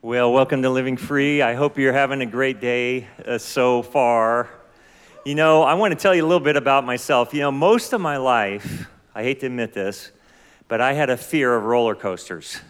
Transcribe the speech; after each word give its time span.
Well, 0.00 0.32
welcome 0.32 0.62
to 0.62 0.70
Living 0.70 0.96
Free. 0.96 1.42
I 1.42 1.54
hope 1.54 1.76
you're 1.76 1.92
having 1.92 2.20
a 2.20 2.26
great 2.26 2.60
day 2.60 3.08
uh, 3.26 3.36
so 3.36 3.82
far. 3.82 4.48
You 5.24 5.34
know, 5.34 5.64
I 5.64 5.74
want 5.74 5.90
to 5.90 5.98
tell 5.98 6.14
you 6.14 6.24
a 6.24 6.28
little 6.28 6.38
bit 6.38 6.54
about 6.54 6.86
myself. 6.86 7.34
You 7.34 7.40
know, 7.40 7.50
most 7.50 7.92
of 7.92 8.00
my 8.00 8.16
life, 8.16 8.86
I 9.12 9.24
hate 9.24 9.40
to 9.40 9.46
admit 9.46 9.72
this, 9.72 10.12
but 10.68 10.80
I 10.80 10.92
had 10.92 11.10
a 11.10 11.16
fear 11.16 11.52
of 11.52 11.64
roller 11.64 11.96
coasters. 11.96 12.60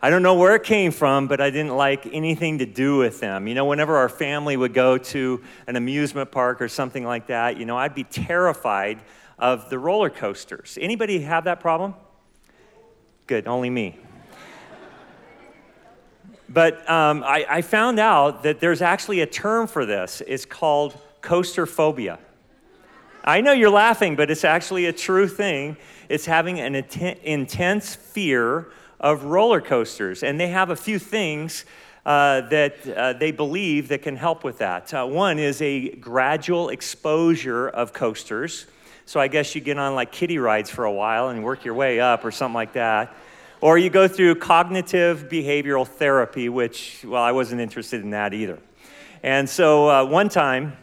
I 0.00 0.10
don't 0.10 0.22
know 0.22 0.36
where 0.36 0.54
it 0.54 0.62
came 0.62 0.92
from, 0.92 1.26
but 1.26 1.40
I 1.40 1.50
didn't 1.50 1.74
like 1.76 2.06
anything 2.12 2.58
to 2.58 2.66
do 2.66 2.98
with 2.98 3.18
them. 3.18 3.48
You 3.48 3.56
know, 3.56 3.64
whenever 3.64 3.96
our 3.96 4.08
family 4.08 4.56
would 4.56 4.74
go 4.74 4.96
to 4.96 5.42
an 5.66 5.74
amusement 5.74 6.30
park 6.30 6.62
or 6.62 6.68
something 6.68 7.02
like 7.02 7.26
that, 7.26 7.56
you 7.56 7.64
know, 7.64 7.76
I'd 7.76 7.96
be 7.96 8.04
terrified 8.04 9.00
of 9.40 9.70
the 9.70 9.78
roller 9.80 10.08
coasters. 10.08 10.78
Anybody 10.80 11.18
have 11.22 11.46
that 11.46 11.58
problem? 11.58 11.94
Good, 13.26 13.48
only 13.48 13.70
me. 13.70 13.98
But 16.48 16.88
um, 16.88 17.24
I, 17.24 17.46
I 17.48 17.62
found 17.62 17.98
out 17.98 18.42
that 18.42 18.60
there's 18.60 18.82
actually 18.82 19.20
a 19.20 19.26
term 19.26 19.66
for 19.66 19.86
this. 19.86 20.22
It's 20.26 20.44
called 20.44 20.96
coaster 21.20 21.66
phobia. 21.66 22.18
I 23.24 23.40
know 23.40 23.52
you're 23.52 23.70
laughing, 23.70 24.16
but 24.16 24.30
it's 24.30 24.44
actually 24.44 24.84
a 24.86 24.92
true 24.92 25.26
thing. 25.26 25.78
It's 26.10 26.26
having 26.26 26.60
an 26.60 26.74
intense 26.74 27.94
fear 27.94 28.68
of 29.00 29.24
roller 29.24 29.62
coasters. 29.62 30.22
And 30.22 30.38
they 30.38 30.48
have 30.48 30.68
a 30.68 30.76
few 30.76 30.98
things 30.98 31.64
uh, 32.04 32.42
that 32.42 32.86
uh, 32.86 33.14
they 33.14 33.30
believe 33.30 33.88
that 33.88 34.02
can 34.02 34.16
help 34.16 34.44
with 34.44 34.58
that. 34.58 34.92
Uh, 34.92 35.06
one 35.06 35.38
is 35.38 35.62
a 35.62 35.88
gradual 35.96 36.68
exposure 36.68 37.68
of 37.68 37.94
coasters. 37.94 38.66
So 39.06 39.20
I 39.20 39.28
guess 39.28 39.54
you 39.54 39.62
get 39.62 39.78
on 39.78 39.94
like 39.94 40.12
kiddie 40.12 40.38
rides 40.38 40.68
for 40.68 40.84
a 40.84 40.92
while 40.92 41.30
and 41.30 41.42
work 41.42 41.64
your 41.64 41.74
way 41.74 42.00
up 42.00 42.24
or 42.24 42.30
something 42.30 42.54
like 42.54 42.74
that. 42.74 43.14
Or 43.64 43.78
you 43.78 43.88
go 43.88 44.06
through 44.08 44.34
cognitive 44.34 45.30
behavioral 45.30 45.88
therapy, 45.88 46.50
which, 46.50 47.02
well, 47.02 47.22
I 47.22 47.32
wasn't 47.32 47.62
interested 47.62 48.02
in 48.02 48.10
that 48.10 48.34
either. 48.34 48.58
And 49.22 49.48
so 49.48 49.88
uh, 49.88 50.04
one 50.04 50.28
time, 50.28 50.76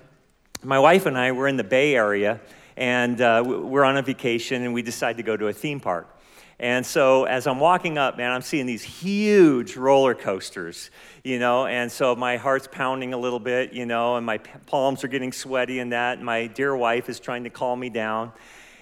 my 0.63 0.79
wife 0.79 1.05
and 1.05 1.15
I 1.15 1.31
were 1.31 1.47
in 1.47 1.57
the 1.57 1.63
Bay 1.63 1.93
Area, 1.93 2.41
and 2.75 3.21
uh, 3.21 3.43
we're 3.45 3.83
on 3.83 3.97
a 3.97 4.01
vacation, 4.01 4.63
and 4.63 4.73
we 4.73 4.81
decide 4.81 5.17
to 5.17 5.21
go 5.21 5.37
to 5.37 5.45
a 5.45 5.53
theme 5.53 5.79
park. 5.79 6.07
And 6.59 6.83
so 6.83 7.25
as 7.25 7.45
I'm 7.45 7.59
walking 7.59 7.99
up, 7.99 8.17
man, 8.17 8.31
I'm 8.31 8.41
seeing 8.41 8.65
these 8.65 8.81
huge 8.81 9.77
roller 9.77 10.15
coasters, 10.15 10.89
you 11.23 11.37
know, 11.37 11.67
and 11.67 11.91
so 11.91 12.15
my 12.15 12.37
heart's 12.37 12.67
pounding 12.67 13.13
a 13.13 13.17
little 13.17 13.39
bit, 13.39 13.73
you 13.73 13.85
know, 13.85 14.15
and 14.15 14.25
my 14.25 14.39
palms 14.39 15.03
are 15.03 15.07
getting 15.07 15.31
sweaty 15.31 15.77
and 15.77 15.91
that. 15.91 16.17
And 16.17 16.25
my 16.25 16.47
dear 16.47 16.75
wife 16.75 17.09
is 17.09 17.19
trying 17.19 17.43
to 17.43 17.51
calm 17.51 17.79
me 17.79 17.91
down. 17.91 18.31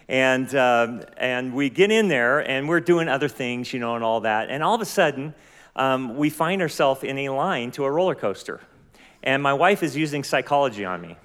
And, 0.10 0.54
um, 0.56 1.04
and 1.18 1.54
we 1.54 1.70
get 1.70 1.92
in 1.92 2.08
there 2.08 2.40
and 2.40 2.68
we're 2.68 2.80
doing 2.80 3.08
other 3.08 3.28
things, 3.28 3.72
you 3.72 3.80
know, 3.80 3.94
and 3.94 4.04
all 4.04 4.22
that. 4.22 4.50
And 4.50 4.64
all 4.64 4.74
of 4.74 4.82
a 4.82 4.86
sudden, 4.86 5.36
um, 5.76 6.18
we 6.18 6.32
find 6.32 6.64
ourselves 6.64 7.04
in 7.04 7.20
a 7.20 7.30
line 7.30 7.70
to 7.72 7.86
a 7.86 7.92
roller 7.92 8.16
coaster. 8.16 8.60
And 9.22 9.44
my 9.44 9.54
wife 9.54 9.84
is 9.84 9.96
using 9.96 10.24
psychology 10.24 10.84
on 10.84 11.00
me. 11.00 11.16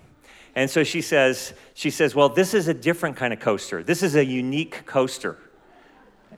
And 0.55 0.71
so 0.71 0.85
she 0.85 1.01
says, 1.01 1.55
she 1.73 1.89
says, 1.89 2.15
well, 2.15 2.29
this 2.29 2.53
is 2.53 2.69
a 2.69 2.75
different 2.75 3.17
kind 3.17 3.33
of 3.33 3.41
coaster. 3.41 3.83
This 3.83 4.03
is 4.03 4.17
a 4.17 4.25
unique 4.25 4.85
coaster. 4.85 5.39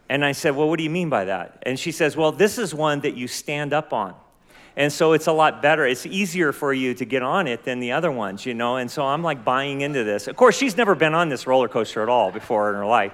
And 0.08 0.24
I 0.24 0.30
said, 0.30 0.55
well, 0.55 0.69
what 0.69 0.78
do 0.78 0.84
you 0.84 0.91
mean 0.91 1.11
by 1.11 1.24
that? 1.24 1.61
And 1.64 1.77
she 1.77 1.91
says, 1.91 2.17
well, 2.17 2.30
this 2.30 2.58
is 2.58 2.72
one 2.72 3.00
that 3.00 3.17
you 3.17 3.27
stand 3.27 3.72
up 3.72 3.92
on. 3.92 4.14
And 4.77 4.92
so 4.92 5.14
it's 5.14 5.27
a 5.27 5.32
lot 5.32 5.62
better. 5.62 5.86
It's 5.86 6.05
easier 6.05 6.52
for 6.52 6.72
you 6.72 6.92
to 6.94 7.05
get 7.06 7.22
on 7.22 7.46
it 7.46 7.64
than 7.64 7.80
the 7.80 7.92
other 7.92 8.12
ones, 8.12 8.44
you 8.44 8.52
know? 8.52 8.77
And 8.77 8.91
so 8.91 9.05
I'm 9.06 9.22
like 9.22 9.42
buying 9.42 9.80
into 9.80 10.05
this. 10.05 10.28
Of 10.28 10.36
course, 10.36 10.56
she's 10.56 10.77
never 10.77 10.94
been 10.94 11.14
on 11.14 11.30
this 11.30 11.46
roller 11.46 11.68
coaster 11.68 12.02
at 12.02 12.10
all 12.10 12.30
before 12.30 12.68
in 12.68 12.77
her 12.77 12.86
life. 12.86 13.12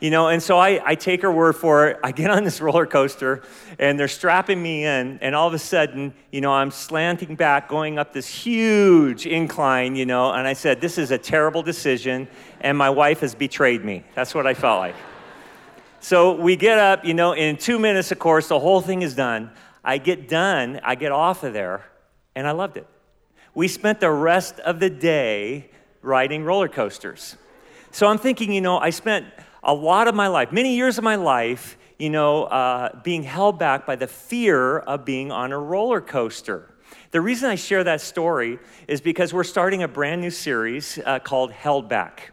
You 0.00 0.10
know, 0.10 0.28
and 0.28 0.42
so 0.42 0.58
I, 0.58 0.82
I 0.84 0.94
take 0.94 1.22
her 1.22 1.32
word 1.32 1.54
for 1.54 1.88
it. 1.88 1.98
I 2.04 2.12
get 2.12 2.28
on 2.30 2.44
this 2.44 2.60
roller 2.60 2.86
coaster 2.86 3.44
and 3.78 3.98
they're 3.98 4.08
strapping 4.08 4.62
me 4.62 4.84
in, 4.84 5.18
and 5.22 5.34
all 5.34 5.48
of 5.48 5.54
a 5.54 5.58
sudden, 5.58 6.12
you 6.30 6.40
know, 6.40 6.52
I'm 6.52 6.70
slanting 6.70 7.34
back, 7.34 7.68
going 7.68 7.98
up 7.98 8.12
this 8.12 8.26
huge 8.26 9.26
incline, 9.26 9.96
you 9.96 10.04
know, 10.04 10.32
and 10.32 10.46
I 10.46 10.52
said, 10.52 10.80
This 10.80 10.98
is 10.98 11.12
a 11.12 11.18
terrible 11.18 11.62
decision, 11.62 12.28
and 12.60 12.76
my 12.76 12.90
wife 12.90 13.20
has 13.20 13.34
betrayed 13.34 13.84
me. 13.84 14.04
That's 14.14 14.34
what 14.34 14.46
I 14.46 14.54
felt 14.54 14.80
like. 14.80 14.94
So 16.00 16.34
we 16.34 16.56
get 16.56 16.78
up, 16.78 17.04
you 17.04 17.14
know, 17.14 17.32
in 17.32 17.56
two 17.56 17.78
minutes, 17.78 18.12
of 18.12 18.18
course, 18.18 18.48
the 18.48 18.60
whole 18.60 18.80
thing 18.80 19.02
is 19.02 19.14
done. 19.14 19.50
I 19.86 19.98
get 19.98 20.28
done, 20.28 20.80
I 20.82 20.96
get 20.96 21.12
off 21.12 21.44
of 21.44 21.52
there, 21.52 21.84
and 22.34 22.44
I 22.44 22.50
loved 22.50 22.76
it. 22.76 22.88
We 23.54 23.68
spent 23.68 24.00
the 24.00 24.10
rest 24.10 24.58
of 24.58 24.80
the 24.80 24.90
day 24.90 25.70
riding 26.02 26.42
roller 26.42 26.68
coasters. 26.68 27.36
So 27.92 28.08
I'm 28.08 28.18
thinking, 28.18 28.52
you 28.52 28.60
know, 28.60 28.78
I 28.78 28.90
spent 28.90 29.26
a 29.62 29.72
lot 29.72 30.08
of 30.08 30.14
my 30.16 30.26
life, 30.26 30.50
many 30.50 30.74
years 30.74 30.98
of 30.98 31.04
my 31.04 31.14
life, 31.14 31.78
you 32.00 32.10
know, 32.10 32.44
uh, 32.44 33.00
being 33.04 33.22
held 33.22 33.60
back 33.60 33.86
by 33.86 33.94
the 33.94 34.08
fear 34.08 34.80
of 34.80 35.04
being 35.04 35.30
on 35.30 35.52
a 35.52 35.58
roller 35.58 36.00
coaster. 36.00 36.68
The 37.12 37.20
reason 37.20 37.48
I 37.48 37.54
share 37.54 37.84
that 37.84 38.00
story 38.00 38.58
is 38.88 39.00
because 39.00 39.32
we're 39.32 39.44
starting 39.44 39.84
a 39.84 39.88
brand 39.88 40.20
new 40.20 40.30
series 40.30 40.98
uh, 41.06 41.20
called 41.20 41.52
Held 41.52 41.88
Back. 41.88 42.32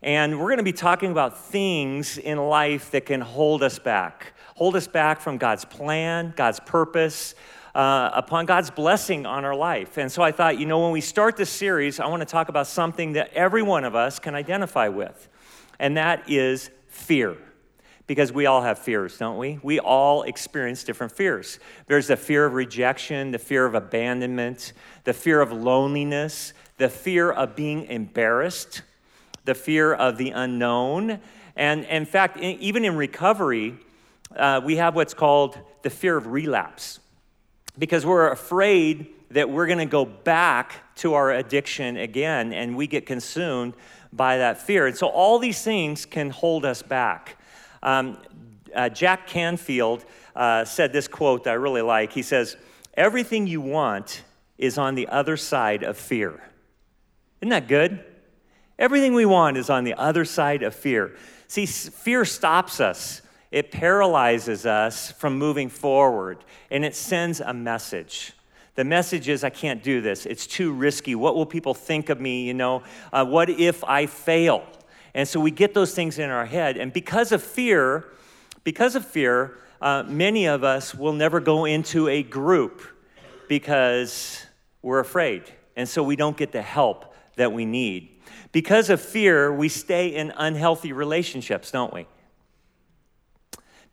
And 0.00 0.38
we're 0.38 0.46
going 0.46 0.58
to 0.58 0.62
be 0.62 0.72
talking 0.72 1.10
about 1.10 1.46
things 1.46 2.18
in 2.18 2.38
life 2.38 2.92
that 2.92 3.06
can 3.06 3.20
hold 3.20 3.64
us 3.64 3.80
back 3.80 4.33
hold 4.54 4.76
us 4.76 4.86
back 4.86 5.20
from 5.20 5.36
God's 5.36 5.64
plan, 5.64 6.32
God's 6.36 6.60
purpose, 6.60 7.34
uh, 7.74 8.10
upon 8.14 8.46
God's 8.46 8.70
blessing 8.70 9.26
on 9.26 9.44
our 9.44 9.54
life. 9.54 9.98
And 9.98 10.10
so 10.10 10.22
I 10.22 10.32
thought, 10.32 10.58
you 10.58 10.66
know, 10.66 10.80
when 10.82 10.92
we 10.92 11.00
start 11.00 11.36
this 11.36 11.50
series, 11.50 11.98
I 11.98 12.06
want 12.06 12.20
to 12.20 12.26
talk 12.26 12.48
about 12.48 12.66
something 12.68 13.14
that 13.14 13.32
every 13.32 13.62
one 13.62 13.84
of 13.84 13.94
us 13.96 14.18
can 14.18 14.34
identify 14.34 14.88
with, 14.88 15.28
and 15.78 15.96
that 15.96 16.28
is 16.30 16.70
fear. 16.88 17.36
Because 18.06 18.32
we 18.32 18.44
all 18.44 18.60
have 18.60 18.78
fears, 18.78 19.16
don't 19.16 19.38
we? 19.38 19.58
We 19.62 19.80
all 19.80 20.24
experience 20.24 20.84
different 20.84 21.10
fears. 21.10 21.58
There's 21.86 22.08
the 22.08 22.18
fear 22.18 22.44
of 22.44 22.52
rejection, 22.52 23.30
the 23.30 23.38
fear 23.38 23.64
of 23.64 23.74
abandonment, 23.74 24.74
the 25.04 25.14
fear 25.14 25.40
of 25.40 25.50
loneliness, 25.52 26.52
the 26.76 26.90
fear 26.90 27.32
of 27.32 27.56
being 27.56 27.86
embarrassed, 27.86 28.82
the 29.46 29.54
fear 29.54 29.94
of 29.94 30.18
the 30.18 30.30
unknown. 30.30 31.18
And 31.56 31.84
in 31.86 32.04
fact, 32.04 32.36
even 32.38 32.84
in 32.84 32.94
recovery, 32.94 33.78
uh, 34.36 34.60
we 34.64 34.76
have 34.76 34.94
what's 34.94 35.14
called 35.14 35.58
the 35.82 35.90
fear 35.90 36.16
of 36.16 36.26
relapse 36.26 37.00
because 37.78 38.06
we're 38.06 38.30
afraid 38.30 39.08
that 39.30 39.50
we're 39.50 39.66
going 39.66 39.78
to 39.78 39.86
go 39.86 40.04
back 40.04 40.74
to 40.96 41.14
our 41.14 41.32
addiction 41.32 41.96
again 41.96 42.52
and 42.52 42.76
we 42.76 42.86
get 42.86 43.04
consumed 43.04 43.74
by 44.12 44.38
that 44.38 44.60
fear. 44.60 44.86
And 44.86 44.96
so 44.96 45.08
all 45.08 45.38
these 45.38 45.62
things 45.62 46.06
can 46.06 46.30
hold 46.30 46.64
us 46.64 46.82
back. 46.82 47.36
Um, 47.82 48.18
uh, 48.74 48.88
Jack 48.88 49.26
Canfield 49.26 50.04
uh, 50.36 50.64
said 50.64 50.92
this 50.92 51.08
quote 51.08 51.44
that 51.44 51.50
I 51.50 51.54
really 51.54 51.82
like. 51.82 52.12
He 52.12 52.22
says, 52.22 52.56
Everything 52.94 53.46
you 53.46 53.60
want 53.60 54.22
is 54.56 54.78
on 54.78 54.94
the 54.94 55.08
other 55.08 55.36
side 55.36 55.82
of 55.82 55.96
fear. 55.96 56.40
Isn't 57.40 57.50
that 57.50 57.66
good? 57.66 58.04
Everything 58.78 59.14
we 59.14 59.26
want 59.26 59.56
is 59.56 59.68
on 59.68 59.84
the 59.84 59.94
other 59.94 60.24
side 60.24 60.62
of 60.62 60.74
fear. 60.74 61.16
See, 61.48 61.66
fear 61.66 62.24
stops 62.24 62.80
us 62.80 63.20
it 63.54 63.70
paralyzes 63.70 64.66
us 64.66 65.12
from 65.12 65.38
moving 65.38 65.68
forward 65.68 66.38
and 66.72 66.84
it 66.84 66.92
sends 66.92 67.38
a 67.38 67.54
message. 67.54 68.32
The 68.74 68.82
message 68.82 69.28
is, 69.28 69.44
I 69.44 69.50
can't 69.50 69.80
do 69.80 70.00
this. 70.00 70.26
It's 70.26 70.48
too 70.48 70.72
risky. 70.72 71.14
What 71.14 71.36
will 71.36 71.46
people 71.46 71.72
think 71.72 72.08
of 72.08 72.20
me? 72.20 72.42
You 72.42 72.54
know, 72.54 72.82
uh, 73.12 73.24
what 73.24 73.48
if 73.48 73.84
I 73.84 74.06
fail? 74.06 74.64
And 75.14 75.28
so 75.28 75.38
we 75.38 75.52
get 75.52 75.72
those 75.72 75.94
things 75.94 76.18
in 76.18 76.30
our 76.30 76.46
head. 76.46 76.76
And 76.76 76.92
because 76.92 77.30
of 77.30 77.44
fear, 77.44 78.06
because 78.64 78.96
of 78.96 79.06
fear, 79.06 79.56
uh, 79.80 80.02
many 80.04 80.48
of 80.48 80.64
us 80.64 80.92
will 80.92 81.12
never 81.12 81.38
go 81.38 81.64
into 81.64 82.08
a 82.08 82.24
group 82.24 82.82
because 83.48 84.44
we're 84.82 84.98
afraid. 84.98 85.44
And 85.76 85.88
so 85.88 86.02
we 86.02 86.16
don't 86.16 86.36
get 86.36 86.50
the 86.50 86.62
help 86.62 87.14
that 87.36 87.52
we 87.52 87.64
need. 87.64 88.20
Because 88.50 88.90
of 88.90 89.00
fear, 89.00 89.54
we 89.54 89.68
stay 89.68 90.08
in 90.08 90.32
unhealthy 90.36 90.92
relationships, 90.92 91.70
don't 91.70 91.94
we? 91.94 92.08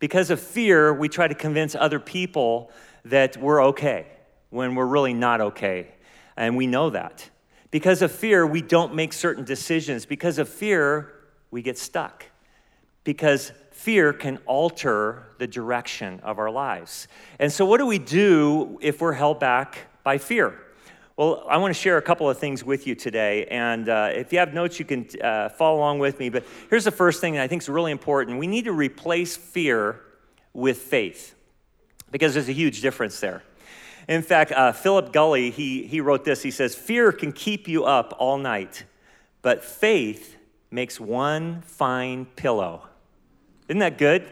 Because 0.01 0.31
of 0.31 0.39
fear, 0.39 0.91
we 0.91 1.07
try 1.07 1.27
to 1.27 1.35
convince 1.35 1.75
other 1.75 1.99
people 1.99 2.71
that 3.05 3.37
we're 3.37 3.63
okay 3.65 4.07
when 4.49 4.73
we're 4.73 4.87
really 4.87 5.13
not 5.13 5.39
okay. 5.41 5.89
And 6.35 6.57
we 6.57 6.65
know 6.65 6.89
that. 6.89 7.29
Because 7.69 8.01
of 8.01 8.11
fear, 8.11 8.45
we 8.45 8.63
don't 8.63 8.95
make 8.95 9.13
certain 9.13 9.45
decisions. 9.45 10.07
Because 10.07 10.39
of 10.39 10.49
fear, 10.49 11.13
we 11.51 11.61
get 11.61 11.77
stuck. 11.77 12.25
Because 13.03 13.51
fear 13.69 14.11
can 14.11 14.39
alter 14.47 15.27
the 15.37 15.45
direction 15.45 16.19
of 16.21 16.39
our 16.39 16.49
lives. 16.49 17.07
And 17.37 17.53
so, 17.53 17.63
what 17.63 17.77
do 17.77 17.85
we 17.85 17.99
do 17.99 18.79
if 18.81 19.01
we're 19.01 19.13
held 19.13 19.39
back 19.39 19.87
by 20.03 20.17
fear? 20.17 20.59
Well, 21.21 21.45
I 21.47 21.57
want 21.57 21.69
to 21.71 21.79
share 21.79 21.99
a 21.99 22.01
couple 22.01 22.27
of 22.27 22.39
things 22.39 22.63
with 22.63 22.87
you 22.87 22.95
today. 22.95 23.45
And 23.45 23.87
uh, 23.87 24.09
if 24.11 24.33
you 24.33 24.39
have 24.39 24.55
notes, 24.55 24.79
you 24.79 24.85
can 24.85 25.07
uh, 25.21 25.49
follow 25.49 25.77
along 25.77 25.99
with 25.99 26.17
me. 26.17 26.29
But 26.29 26.45
here's 26.67 26.83
the 26.83 26.89
first 26.89 27.21
thing 27.21 27.35
that 27.35 27.43
I 27.43 27.47
think 27.47 27.61
is 27.61 27.69
really 27.69 27.91
important 27.91 28.39
we 28.39 28.47
need 28.47 28.65
to 28.65 28.71
replace 28.71 29.37
fear 29.37 30.01
with 30.51 30.79
faith 30.79 31.35
because 32.09 32.33
there's 32.33 32.49
a 32.49 32.53
huge 32.53 32.81
difference 32.81 33.19
there. 33.19 33.43
In 34.07 34.23
fact, 34.23 34.51
uh, 34.51 34.71
Philip 34.71 35.13
Gulley, 35.13 35.51
he, 35.51 35.85
he 35.85 36.01
wrote 36.01 36.25
this. 36.25 36.41
He 36.41 36.49
says, 36.49 36.73
Fear 36.73 37.11
can 37.11 37.33
keep 37.33 37.67
you 37.67 37.83
up 37.83 38.15
all 38.17 38.39
night, 38.39 38.85
but 39.43 39.63
faith 39.63 40.37
makes 40.71 40.99
one 40.99 41.61
fine 41.61 42.25
pillow. 42.25 42.87
Isn't 43.67 43.77
that 43.77 43.99
good? 43.99 44.27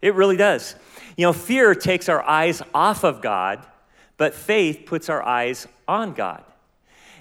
It 0.00 0.14
really 0.14 0.38
does. 0.38 0.74
You 1.18 1.26
know, 1.26 1.34
fear 1.34 1.74
takes 1.74 2.08
our 2.08 2.22
eyes 2.22 2.62
off 2.72 3.04
of 3.04 3.20
God, 3.20 3.66
but 4.16 4.32
faith 4.32 4.84
puts 4.86 5.10
our 5.10 5.22
eyes 5.22 5.66
on 5.88 6.12
God. 6.12 6.44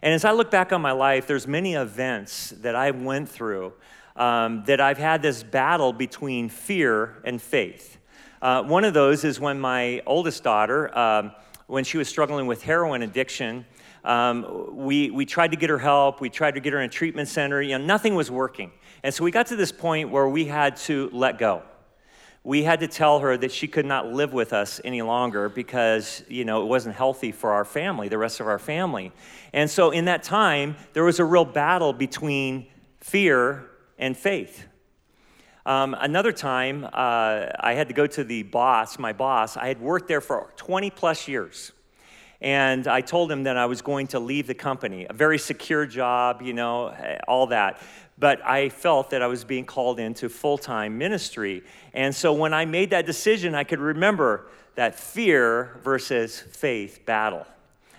And 0.04 0.14
as 0.14 0.26
I 0.26 0.32
look 0.32 0.52
back 0.52 0.72
on 0.72 0.82
my 0.82 0.92
life, 0.92 1.26
there's 1.26 1.48
many 1.48 1.74
events 1.74 2.52
that 2.62 2.76
I 2.76 2.92
went 2.92 3.30
through 3.30 3.74
um, 4.16 4.64
that 4.66 4.80
I've 4.80 4.98
had 4.98 5.22
this 5.22 5.42
battle 5.42 5.94
between 5.94 6.50
fear 6.50 7.18
and 7.24 7.42
faith. 7.42 7.98
Uh, 8.42 8.62
one 8.64 8.84
of 8.84 8.94
those 8.94 9.24
is 9.24 9.40
when 9.40 9.60
my 9.60 10.02
oldest 10.06 10.44
daughter, 10.44 10.96
um, 10.98 11.32
when 11.66 11.84
she 11.84 11.98
was 11.98 12.08
struggling 12.08 12.46
with 12.46 12.62
heroin 12.62 13.02
addiction, 13.02 13.66
um, 14.04 14.76
we, 14.76 15.10
we 15.10 15.26
tried 15.26 15.52
to 15.52 15.58
get 15.58 15.70
her 15.70 15.80
help. 15.80 16.22
We 16.22 16.30
tried 16.30 16.56
to 16.56 16.60
get 16.60 16.74
her 16.74 16.80
in 16.80 16.86
a 16.86 16.92
treatment 16.92 17.28
center. 17.28 17.62
You 17.62 17.78
know, 17.78 17.86
nothing 17.86 18.14
was 18.16 18.30
working. 18.30 18.72
And 19.04 19.14
so 19.14 19.24
we 19.24 19.32
got 19.32 19.48
to 19.48 19.56
this 19.56 19.72
point 19.72 20.10
where 20.12 20.28
we 20.28 20.46
had 20.46 20.76
to 20.78 21.10
let 21.12 21.38
go 21.38 21.64
we 22.48 22.64
had 22.64 22.80
to 22.80 22.88
tell 22.88 23.20
her 23.20 23.36
that 23.36 23.52
she 23.52 23.68
could 23.68 23.86
not 23.86 24.08
live 24.14 24.32
with 24.32 24.54
us 24.54 24.80
any 24.86 25.02
longer 25.02 25.50
because 25.50 26.24
you 26.30 26.46
know 26.46 26.62
it 26.62 26.66
wasn't 26.66 26.96
healthy 26.96 27.30
for 27.30 27.52
our 27.52 27.66
family 27.66 28.08
the 28.08 28.18
rest 28.18 28.40
of 28.40 28.48
our 28.48 28.58
family. 28.58 29.12
And 29.52 29.70
so 29.70 29.92
in 29.92 30.06
that 30.06 30.24
time 30.24 30.78
there 30.94 31.04
was 31.04 31.20
a 31.20 31.26
real 31.26 31.44
battle 31.44 31.92
between 31.92 32.68
fear 33.02 33.70
and 34.00 34.16
faith. 34.16 34.66
Um, 35.66 35.94
another 36.00 36.32
time 36.32 36.86
uh, 36.86 37.48
i 37.60 37.74
had 37.74 37.90
to 37.90 37.94
go 37.94 38.08
to 38.08 38.24
the 38.24 38.44
boss 38.44 38.98
my 38.98 39.12
boss. 39.12 39.58
I 39.58 39.68
had 39.68 39.82
worked 39.82 40.08
there 40.08 40.22
for 40.22 40.54
20 40.56 40.90
plus 40.92 41.28
years 41.28 41.74
and 42.42 42.88
i 42.88 43.02
told 43.02 43.32
him 43.32 43.44
that 43.44 43.58
i 43.58 43.66
was 43.66 43.82
going 43.82 44.08
to 44.08 44.20
leave 44.20 44.48
the 44.48 44.54
company 44.54 45.06
a 45.10 45.14
very 45.14 45.40
secure 45.40 45.86
job 45.86 46.42
you 46.42 46.54
know 46.54 46.94
all 47.28 47.48
that 47.48 47.82
but 48.20 48.44
I 48.44 48.70
felt 48.70 49.12
that 49.12 49.22
I 49.22 49.28
was 49.28 49.44
being 49.44 49.66
called 49.66 50.00
into 50.00 50.30
full 50.30 50.58
time 50.58 50.98
ministry. 50.98 51.64
And 51.94 52.16
so 52.16 52.34
when 52.34 52.54
I 52.54 52.66
made 52.66 52.90
that 52.90 53.06
decision, 53.06 53.54
I 53.54 53.64
could 53.64 53.80
remember 53.80 54.48
that 54.76 54.96
fear 54.96 55.80
versus 55.84 56.40
faith 56.40 57.06
battle. 57.06 57.46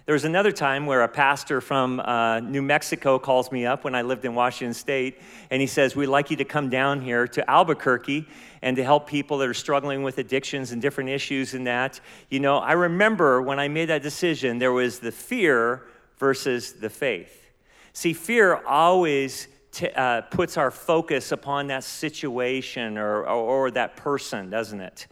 There 0.08 0.14
was 0.14 0.24
another 0.24 0.52
time 0.52 0.86
where 0.86 1.02
a 1.02 1.08
pastor 1.08 1.60
from 1.60 2.00
uh, 2.00 2.40
New 2.40 2.62
Mexico 2.62 3.18
calls 3.18 3.52
me 3.52 3.66
up 3.66 3.84
when 3.84 3.94
I 3.94 4.00
lived 4.00 4.24
in 4.24 4.34
Washington 4.34 4.72
State, 4.72 5.20
and 5.50 5.60
he 5.60 5.66
says, 5.66 5.94
We'd 5.94 6.06
like 6.06 6.30
you 6.30 6.36
to 6.38 6.46
come 6.46 6.70
down 6.70 7.02
here 7.02 7.28
to 7.28 7.50
Albuquerque 7.50 8.26
and 8.62 8.74
to 8.78 8.82
help 8.82 9.06
people 9.06 9.36
that 9.36 9.48
are 9.50 9.52
struggling 9.52 10.02
with 10.02 10.16
addictions 10.16 10.72
and 10.72 10.80
different 10.80 11.10
issues 11.10 11.52
and 11.52 11.66
that. 11.66 12.00
You 12.30 12.40
know, 12.40 12.56
I 12.56 12.72
remember 12.72 13.42
when 13.42 13.60
I 13.60 13.68
made 13.68 13.90
that 13.90 14.02
decision, 14.02 14.58
there 14.58 14.72
was 14.72 14.98
the 14.98 15.12
fear 15.12 15.82
versus 16.16 16.72
the 16.72 16.88
faith. 16.88 17.50
See, 17.92 18.14
fear 18.14 18.62
always 18.64 19.48
t- 19.72 19.90
uh, 19.90 20.22
puts 20.22 20.56
our 20.56 20.70
focus 20.70 21.32
upon 21.32 21.66
that 21.66 21.84
situation 21.84 22.96
or, 22.96 23.24
or, 23.24 23.66
or 23.66 23.70
that 23.72 23.96
person, 23.96 24.48
doesn't 24.48 24.80
it? 24.80 25.06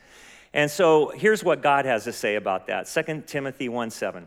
And 0.54 0.70
so 0.70 1.10
here's 1.10 1.44
what 1.44 1.60
God 1.60 1.84
has 1.84 2.04
to 2.04 2.14
say 2.14 2.36
about 2.36 2.68
that 2.68 2.86
2 2.86 3.24
Timothy 3.26 3.68
1 3.68 3.90
7. 3.90 4.26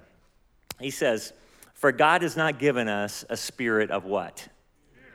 He 0.80 0.92
says, 0.92 1.34
For 1.74 1.92
God 1.92 2.22
has 2.22 2.38
not 2.38 2.60
given 2.60 2.88
us 2.88 3.26
a 3.30 3.38
spirit 3.38 3.92
of 3.92 4.06
what? 4.06 4.48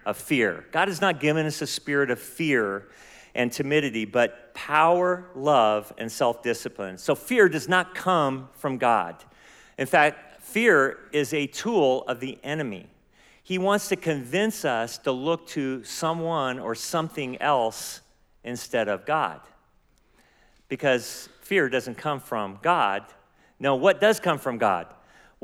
Of 0.06 0.16
fear. 0.16 0.66
God 0.72 0.88
has 0.88 1.00
not 1.00 1.20
given 1.20 1.46
us 1.46 1.62
a 1.62 1.66
spirit 1.66 2.10
of 2.10 2.18
fear 2.18 2.88
and 3.34 3.50
timidity, 3.50 4.04
but 4.04 4.54
power, 4.54 5.26
love, 5.34 5.92
and 5.98 6.10
self 6.10 6.42
discipline. 6.42 6.98
So 6.98 7.14
fear 7.14 7.48
does 7.48 7.68
not 7.68 7.94
come 7.94 8.48
from 8.54 8.78
God. 8.78 9.16
In 9.78 9.86
fact, 9.86 10.42
fear 10.42 10.98
is 11.12 11.34
a 11.34 11.46
tool 11.46 12.04
of 12.06 12.20
the 12.20 12.38
enemy. 12.44 12.86
He 13.42 13.58
wants 13.58 13.88
to 13.88 13.96
convince 13.96 14.64
us 14.64 14.98
to 14.98 15.12
look 15.12 15.46
to 15.48 15.84
someone 15.84 16.58
or 16.58 16.74
something 16.74 17.40
else 17.42 18.00
instead 18.42 18.88
of 18.88 19.04
God. 19.04 19.40
Because 20.68 21.28
fear 21.42 21.68
doesn't 21.68 21.96
come 21.96 22.20
from 22.20 22.58
God. 22.62 23.04
No, 23.58 23.74
what 23.74 24.00
does 24.00 24.18
come 24.18 24.38
from 24.38 24.58
God? 24.58 24.86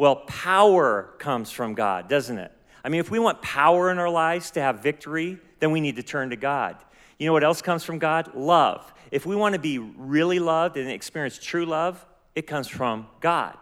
Well, 0.00 0.16
power 0.16 1.10
comes 1.18 1.50
from 1.50 1.74
God, 1.74 2.08
doesn't 2.08 2.38
it? 2.38 2.50
I 2.82 2.88
mean, 2.88 3.00
if 3.00 3.10
we 3.10 3.18
want 3.18 3.42
power 3.42 3.90
in 3.90 3.98
our 3.98 4.08
lives 4.08 4.50
to 4.52 4.62
have 4.62 4.78
victory, 4.78 5.38
then 5.58 5.72
we 5.72 5.80
need 5.82 5.96
to 5.96 6.02
turn 6.02 6.30
to 6.30 6.36
God. 6.36 6.78
You 7.18 7.26
know 7.26 7.34
what 7.34 7.44
else 7.44 7.60
comes 7.60 7.84
from 7.84 7.98
God? 7.98 8.34
Love. 8.34 8.94
If 9.10 9.26
we 9.26 9.36
want 9.36 9.52
to 9.56 9.58
be 9.58 9.76
really 9.76 10.38
loved 10.38 10.78
and 10.78 10.88
experience 10.88 11.36
true 11.36 11.66
love, 11.66 12.02
it 12.34 12.46
comes 12.46 12.66
from 12.66 13.08
God. 13.20 13.58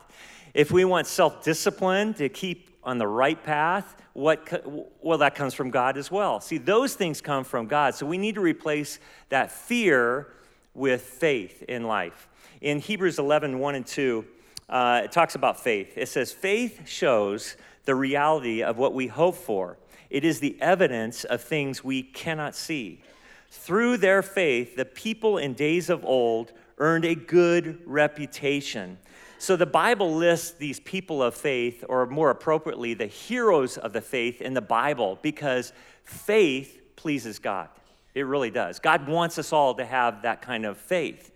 If 0.55 0.71
we 0.71 0.85
want 0.85 1.09
self 1.09 1.43
discipline 1.43 2.15
to 2.15 2.29
keep 2.29 2.71
on 2.85 2.99
the 2.99 3.09
right 3.09 3.43
path, 3.43 3.97
what, 4.13 4.63
well, 5.03 5.19
that 5.19 5.35
comes 5.35 5.55
from 5.55 5.71
God 5.71 5.97
as 5.97 6.09
well. 6.09 6.41
See, 6.41 6.59
those 6.59 6.95
things 6.95 7.21
come 7.21 7.43
from 7.43 7.67
God. 7.67 7.97
So 7.97 8.07
we 8.07 8.17
need 8.17 8.37
to 8.37 8.41
replace 8.41 9.01
that 9.31 9.51
fear 9.51 10.29
with 10.73 11.03
faith 11.03 11.65
in 11.65 11.83
life. 11.83 12.29
In 12.61 12.79
Hebrews 12.79 13.19
11, 13.19 13.59
1 13.59 13.75
and 13.75 13.85
2, 13.85 14.25
uh, 14.69 15.03
it 15.05 15.13
talks 15.13 15.35
about 15.35 15.61
faith. 15.61 15.97
It 15.97 16.09
says, 16.09 16.33
Faith 16.33 16.89
shows 16.89 17.57
the 17.85 17.95
reality 17.95 18.63
of 18.63 18.77
what 18.77 18.93
we 18.93 19.07
hope 19.07 19.37
for, 19.37 19.79
it 20.11 20.25
is 20.25 20.41
the 20.41 20.57
evidence 20.61 21.25
of 21.25 21.43
things 21.43 21.83
we 21.85 22.03
cannot 22.03 22.55
see. 22.55 23.03
Through 23.51 23.99
their 23.99 24.23
faith, 24.23 24.77
the 24.77 24.85
people 24.85 25.39
in 25.39 25.55
days 25.55 25.89
of 25.89 26.05
old 26.05 26.53
earned 26.79 27.05
a 27.05 27.15
good 27.15 27.81
reputation. 27.87 28.99
So 29.39 29.57
the 29.57 29.67
Bible 29.67 30.15
lists 30.15 30.53
these 30.53 30.81
people 30.81 31.23
of 31.23 31.35
faith, 31.35 31.85
or 31.89 32.07
more 32.07 32.31
appropriately, 32.31 32.95
the 32.95 33.07
heroes 33.07 33.79
of 33.79 33.93
the 33.93 34.01
faith 34.01 34.43
in 34.43 34.53
the 34.53 34.61
Bible, 34.61 35.19
because 35.23 35.73
faith 36.05 36.81
pleases 36.97 37.39
God. 37.39 37.69
It 38.15 38.23
really 38.23 38.51
does. 38.51 38.81
God 38.81 39.07
wants 39.07 39.39
us 39.39 39.53
all 39.53 39.75
to 39.75 39.85
have 39.85 40.23
that 40.23 40.43
kind 40.43 40.67
of 40.67 40.77
faith. 40.77 41.31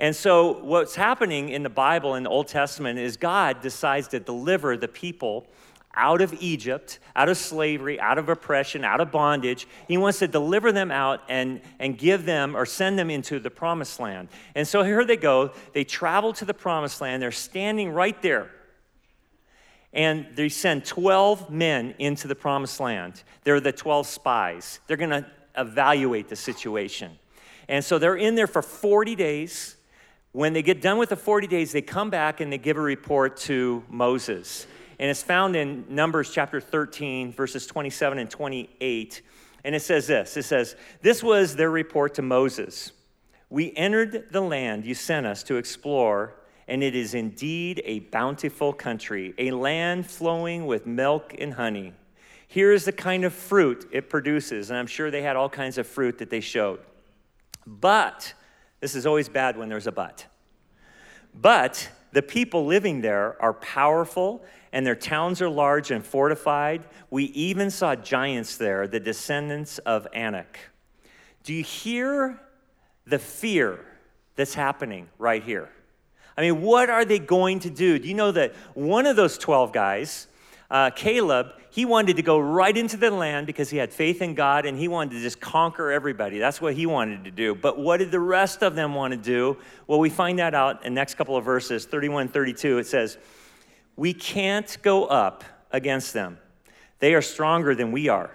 And 0.00 0.16
so, 0.16 0.54
what's 0.62 0.94
happening 0.94 1.50
in 1.50 1.62
the 1.62 1.68
Bible 1.68 2.14
in 2.14 2.22
the 2.22 2.30
Old 2.30 2.48
Testament 2.48 2.98
is 2.98 3.18
God 3.18 3.60
decides 3.60 4.08
to 4.08 4.18
deliver 4.18 4.78
the 4.78 4.88
people 4.88 5.46
out 5.94 6.22
of 6.22 6.32
Egypt, 6.40 7.00
out 7.14 7.28
of 7.28 7.36
slavery, 7.36 8.00
out 8.00 8.16
of 8.16 8.30
oppression, 8.30 8.82
out 8.82 9.02
of 9.02 9.12
bondage. 9.12 9.68
He 9.88 9.98
wants 9.98 10.20
to 10.20 10.26
deliver 10.26 10.72
them 10.72 10.90
out 10.90 11.20
and, 11.28 11.60
and 11.78 11.98
give 11.98 12.24
them 12.24 12.56
or 12.56 12.64
send 12.64 12.98
them 12.98 13.10
into 13.10 13.38
the 13.38 13.50
promised 13.50 14.00
land. 14.00 14.28
And 14.54 14.66
so 14.66 14.82
here 14.82 15.04
they 15.04 15.18
go. 15.18 15.52
They 15.74 15.84
travel 15.84 16.32
to 16.32 16.46
the 16.46 16.54
promised 16.54 17.02
land. 17.02 17.22
They're 17.22 17.30
standing 17.30 17.92
right 17.92 18.20
there. 18.22 18.50
And 19.92 20.28
they 20.34 20.48
send 20.48 20.86
12 20.86 21.50
men 21.50 21.94
into 21.98 22.26
the 22.26 22.34
promised 22.34 22.80
land. 22.80 23.22
They're 23.44 23.60
the 23.60 23.70
12 23.70 24.06
spies. 24.06 24.80
They're 24.86 24.96
going 24.96 25.10
to 25.10 25.26
evaluate 25.58 26.30
the 26.30 26.36
situation. 26.36 27.18
And 27.68 27.84
so 27.84 27.98
they're 27.98 28.16
in 28.16 28.34
there 28.34 28.46
for 28.46 28.62
40 28.62 29.14
days. 29.14 29.76
When 30.32 30.52
they 30.52 30.62
get 30.62 30.80
done 30.80 30.98
with 30.98 31.08
the 31.08 31.16
40 31.16 31.46
days, 31.46 31.72
they 31.72 31.82
come 31.82 32.10
back 32.10 32.40
and 32.40 32.52
they 32.52 32.58
give 32.58 32.76
a 32.76 32.80
report 32.80 33.36
to 33.38 33.82
Moses 33.88 34.66
and 35.00 35.08
it's 35.08 35.22
found 35.22 35.56
in 35.56 35.86
Numbers 35.88 36.30
chapter 36.30 36.60
13, 36.60 37.32
verses 37.32 37.66
27 37.66 38.18
and 38.18 38.28
28. 38.28 39.22
And 39.64 39.74
it 39.74 39.80
says 39.80 40.06
this 40.06 40.36
it 40.36 40.42
says, 40.42 40.76
This 41.00 41.22
was 41.22 41.56
their 41.56 41.70
report 41.70 42.14
to 42.16 42.22
Moses. 42.22 42.92
We 43.48 43.74
entered 43.76 44.26
the 44.30 44.42
land 44.42 44.84
you 44.84 44.94
sent 44.94 45.26
us 45.26 45.42
to 45.44 45.56
explore, 45.56 46.34
and 46.68 46.82
it 46.82 46.94
is 46.94 47.14
indeed 47.14 47.80
a 47.86 48.00
bountiful 48.00 48.74
country, 48.74 49.32
a 49.38 49.52
land 49.52 50.08
flowing 50.08 50.66
with 50.66 50.86
milk 50.86 51.34
and 51.38 51.54
honey. 51.54 51.94
Here 52.46 52.70
is 52.70 52.84
the 52.84 52.92
kind 52.92 53.24
of 53.24 53.32
fruit 53.32 53.88
it 53.92 54.10
produces, 54.10 54.68
and 54.68 54.78
I'm 54.78 54.86
sure 54.86 55.10
they 55.10 55.22
had 55.22 55.34
all 55.34 55.48
kinds 55.48 55.78
of 55.78 55.86
fruit 55.86 56.18
that 56.18 56.28
they 56.28 56.40
showed. 56.40 56.80
But, 57.66 58.34
this 58.80 58.94
is 58.94 59.06
always 59.06 59.28
bad 59.28 59.56
when 59.56 59.68
there's 59.68 59.86
a 59.86 59.92
but. 59.92 60.26
But 61.34 61.88
the 62.12 62.22
people 62.22 62.66
living 62.66 63.02
there 63.02 63.40
are 63.40 63.54
powerful 63.54 64.42
and 64.72 64.86
their 64.86 64.96
towns 64.96 65.42
are 65.42 65.48
large 65.48 65.90
and 65.90 66.04
fortified. 66.04 66.84
We 67.10 67.24
even 67.24 67.70
saw 67.70 67.94
giants 67.94 68.56
there, 68.56 68.86
the 68.86 69.00
descendants 69.00 69.78
of 69.78 70.06
Anak. 70.12 70.58
Do 71.44 71.52
you 71.52 71.62
hear 71.62 72.40
the 73.06 73.18
fear 73.18 73.84
that's 74.36 74.54
happening 74.54 75.08
right 75.18 75.42
here? 75.42 75.68
I 76.36 76.42
mean, 76.42 76.62
what 76.62 76.88
are 76.88 77.04
they 77.04 77.18
going 77.18 77.60
to 77.60 77.70
do? 77.70 77.98
Do 77.98 78.08
you 78.08 78.14
know 78.14 78.32
that 78.32 78.54
one 78.74 79.06
of 79.06 79.16
those 79.16 79.36
12 79.36 79.72
guys, 79.72 80.26
uh, 80.70 80.90
Caleb, 80.90 81.48
he 81.70 81.84
wanted 81.84 82.16
to 82.16 82.22
go 82.22 82.38
right 82.38 82.76
into 82.76 82.96
the 82.96 83.10
land 83.10 83.46
because 83.46 83.70
he 83.70 83.76
had 83.76 83.92
faith 83.92 84.22
in 84.22 84.34
God 84.34 84.66
and 84.66 84.78
he 84.78 84.88
wanted 84.88 85.12
to 85.12 85.20
just 85.20 85.40
conquer 85.40 85.90
everybody. 85.90 86.38
That's 86.38 86.60
what 86.60 86.74
he 86.74 86.86
wanted 86.86 87.24
to 87.24 87.30
do. 87.30 87.54
But 87.54 87.78
what 87.78 87.98
did 87.98 88.10
the 88.10 88.20
rest 88.20 88.62
of 88.62 88.74
them 88.74 88.94
want 88.94 89.12
to 89.12 89.16
do? 89.16 89.56
Well, 89.86 89.98
we 89.98 90.10
find 90.10 90.38
that 90.38 90.54
out 90.54 90.84
in 90.84 90.94
the 90.94 91.00
next 91.00 91.14
couple 91.14 91.36
of 91.36 91.44
verses 91.44 91.86
31 91.86 92.28
32. 92.28 92.78
It 92.78 92.86
says, 92.86 93.18
we 93.96 94.14
can't 94.14 94.78
go 94.82 95.06
up 95.06 95.44
against 95.70 96.12
them. 96.12 96.38
They 96.98 97.14
are 97.14 97.22
stronger 97.22 97.74
than 97.74 97.92
we 97.92 98.08
are. 98.08 98.30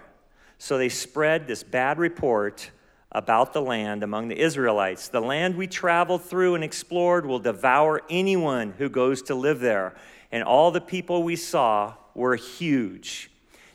So 0.58 0.78
they 0.78 0.88
spread 0.88 1.46
this 1.46 1.62
bad 1.62 1.98
report 1.98 2.70
about 3.12 3.52
the 3.52 3.62
land 3.62 4.02
among 4.02 4.28
the 4.28 4.38
Israelites. 4.38 5.08
The 5.08 5.20
land 5.20 5.56
we 5.56 5.66
traveled 5.66 6.22
through 6.22 6.54
and 6.54 6.64
explored 6.64 7.24
will 7.26 7.38
devour 7.38 8.02
anyone 8.10 8.74
who 8.78 8.88
goes 8.88 9.22
to 9.22 9.34
live 9.34 9.60
there. 9.60 9.94
And 10.32 10.42
all 10.42 10.70
the 10.70 10.80
people 10.80 11.22
we 11.22 11.36
saw 11.36 11.94
were 12.14 12.36
huge. 12.36 13.30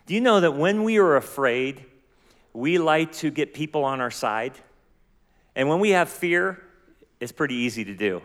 Do 0.06 0.14
you 0.14 0.22
know 0.22 0.40
that 0.42 0.56
when 0.56 0.84
we 0.84 0.98
are 0.98 1.16
afraid, 1.16 1.86
we 2.54 2.78
like 2.78 3.14
to 3.14 3.32
get 3.32 3.54
people 3.54 3.84
on 3.84 4.02
our 4.02 4.12
side? 4.12 4.54
And 5.56 5.70
when 5.70 5.80
we 5.80 5.92
have 5.92 6.10
fear, 6.10 6.62
it's 7.20 7.32
pretty 7.32 7.56
easy 7.56 7.86
to 7.86 7.94
do. 7.94 8.22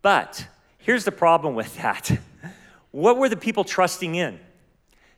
But 0.00 0.46
here's 0.78 1.04
the 1.04 1.12
problem 1.12 1.54
with 1.54 1.76
that. 1.76 2.10
What 2.90 3.18
were 3.18 3.28
the 3.28 3.36
people 3.36 3.64
trusting 3.64 4.14
in? 4.14 4.38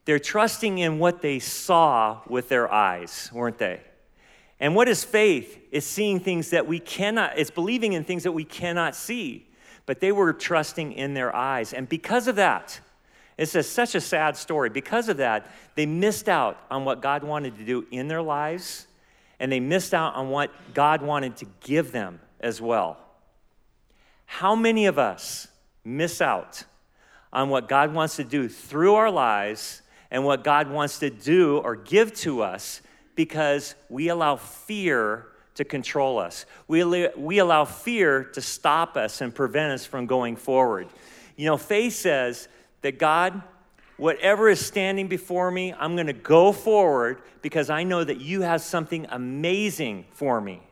They're 0.07 0.19
trusting 0.19 0.79
in 0.79 0.99
what 0.99 1.21
they 1.21 1.39
saw 1.39 2.23
with 2.27 2.49
their 2.49 2.73
eyes, 2.73 3.29
weren't 3.35 3.59
they? 3.59 3.83
And 4.59 4.75
what 4.75 4.89
is 4.89 5.05
faith? 5.05 5.59
Is 5.71 5.87
seeing 5.87 6.21
things 6.21 6.51
that 6.51 6.67
we 6.67 6.79
cannot, 6.79 7.39
it's 7.39 7.51
believing 7.51 7.93
in 7.93 8.05
things 8.05 8.23
that 8.23 8.33
we 8.33 8.45
cannot 8.45 8.95
see. 8.95 9.47
But 9.85 10.01
they 10.01 10.13
were 10.13 10.33
trusting 10.33 10.93
in 10.93 11.15
their 11.15 11.35
eyes. 11.35 11.73
And 11.73 11.89
because 11.89 12.27
of 12.27 12.37
that, 12.37 12.81
it's 13.39 13.55
a, 13.55 13.63
such 13.63 13.95
a 13.95 14.01
sad 14.01 14.37
story. 14.37 14.71
Because 14.71 15.09
of 15.09 15.19
that, 15.19 15.51
they 15.75 15.87
missed 15.87 16.29
out 16.29 16.59
on 16.71 16.85
what 16.85 17.03
God 17.03 17.23
wanted 17.23 17.57
to 17.59 17.65
do 17.65 17.87
in 17.91 18.09
their 18.09 18.23
lives, 18.23 18.87
and 19.39 19.53
they 19.53 19.61
missed 19.61 19.93
out 19.93 20.15
on 20.15 20.31
what 20.31 20.51
God 20.73 21.03
wanted 21.03 21.37
to 21.37 21.47
give 21.61 21.93
them 21.93 22.21
as 22.41 22.61
well. 22.61 22.97
How 24.25 24.55
many 24.55 24.87
of 24.87 24.99
us 24.99 25.49
miss 25.85 26.21
out 26.21 26.65
on 27.33 27.51
what 27.51 27.69
God 27.69 27.93
wants 27.93 28.17
to 28.17 28.25
do 28.25 28.49
through 28.49 28.95
our 28.95 29.11
lives 29.11 29.83
and 30.11 30.25
what 30.25 30.43
God 30.43 30.71
wants 30.71 30.99
to 31.01 31.11
do 31.11 31.59
or 31.59 31.77
give 31.77 32.15
to 32.15 32.43
us 32.43 32.81
because 33.17 33.75
we 33.89 34.09
allow 34.09 34.37
fear 34.37 35.27
to 35.57 35.65
control 35.65 36.19
us. 36.19 36.47
We, 36.69 37.09
we 37.17 37.39
allow 37.39 37.65
fear 37.65 38.25
to 38.25 38.41
stop 38.41 38.97
us 38.97 39.21
and 39.21 39.35
prevent 39.35 39.73
us 39.73 39.85
from 39.85 40.07
going 40.07 40.37
forward. 40.37 40.89
You 41.35 41.47
know, 41.47 41.57
faith 41.57 41.95
says 41.95 42.49
that 42.83 42.99
God, 42.99 43.43
whatever 43.97 44.49
is 44.49 44.65
standing 44.65 45.09
before 45.09 45.51
me, 45.51 45.73
I'm 45.73 45.97
going 45.97 46.07
to 46.07 46.13
go 46.13 46.53
forward 46.53 47.23
because 47.43 47.71
I 47.71 47.83
know 47.83 48.05
that 48.05 48.21
you 48.21 48.43
have 48.43 48.61
something 48.61 49.07
amazing 49.09 50.05
for 50.13 50.41
me. 50.41 50.63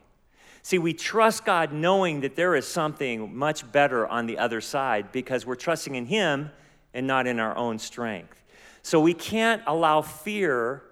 See, 0.61 0.79
we 0.79 0.93
trust 0.93 1.45
God 1.45 1.73
knowing 1.73 2.21
that 2.21 2.35
there 2.35 2.55
is 2.55 2.67
something 2.67 3.35
much 3.35 3.71
better 3.71 4.07
on 4.07 4.25
the 4.25 4.37
other 4.37 4.61
side 4.61 5.11
because 5.11 5.45
we're 5.45 5.55
trusting 5.55 5.93
in 5.93 6.07
Him 6.07 6.51
and 6.93 7.05
not 7.05 7.27
in 7.27 7.39
our 7.39 7.55
own 7.55 7.77
strength. 7.77 8.43
So 8.81 8.99
we 8.99 9.13
can't 9.13 9.61
allow 9.67 10.01
fear 10.01 10.83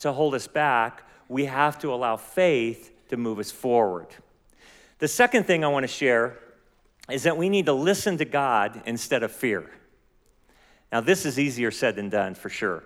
to 0.00 0.12
hold 0.12 0.34
us 0.34 0.46
back. 0.46 1.04
We 1.28 1.46
have 1.46 1.78
to 1.80 1.92
allow 1.92 2.16
faith 2.16 2.92
to 3.08 3.16
move 3.16 3.38
us 3.38 3.50
forward. 3.50 4.08
The 4.98 5.08
second 5.08 5.44
thing 5.44 5.64
I 5.64 5.68
want 5.68 5.84
to 5.84 5.88
share 5.88 6.38
is 7.10 7.22
that 7.22 7.36
we 7.36 7.48
need 7.48 7.66
to 7.66 7.72
listen 7.72 8.18
to 8.18 8.24
God 8.24 8.82
instead 8.86 9.22
of 9.22 9.32
fear. 9.32 9.70
Now, 10.92 11.00
this 11.00 11.24
is 11.24 11.38
easier 11.38 11.70
said 11.70 11.96
than 11.96 12.08
done 12.08 12.34
for 12.34 12.48
sure. 12.48 12.84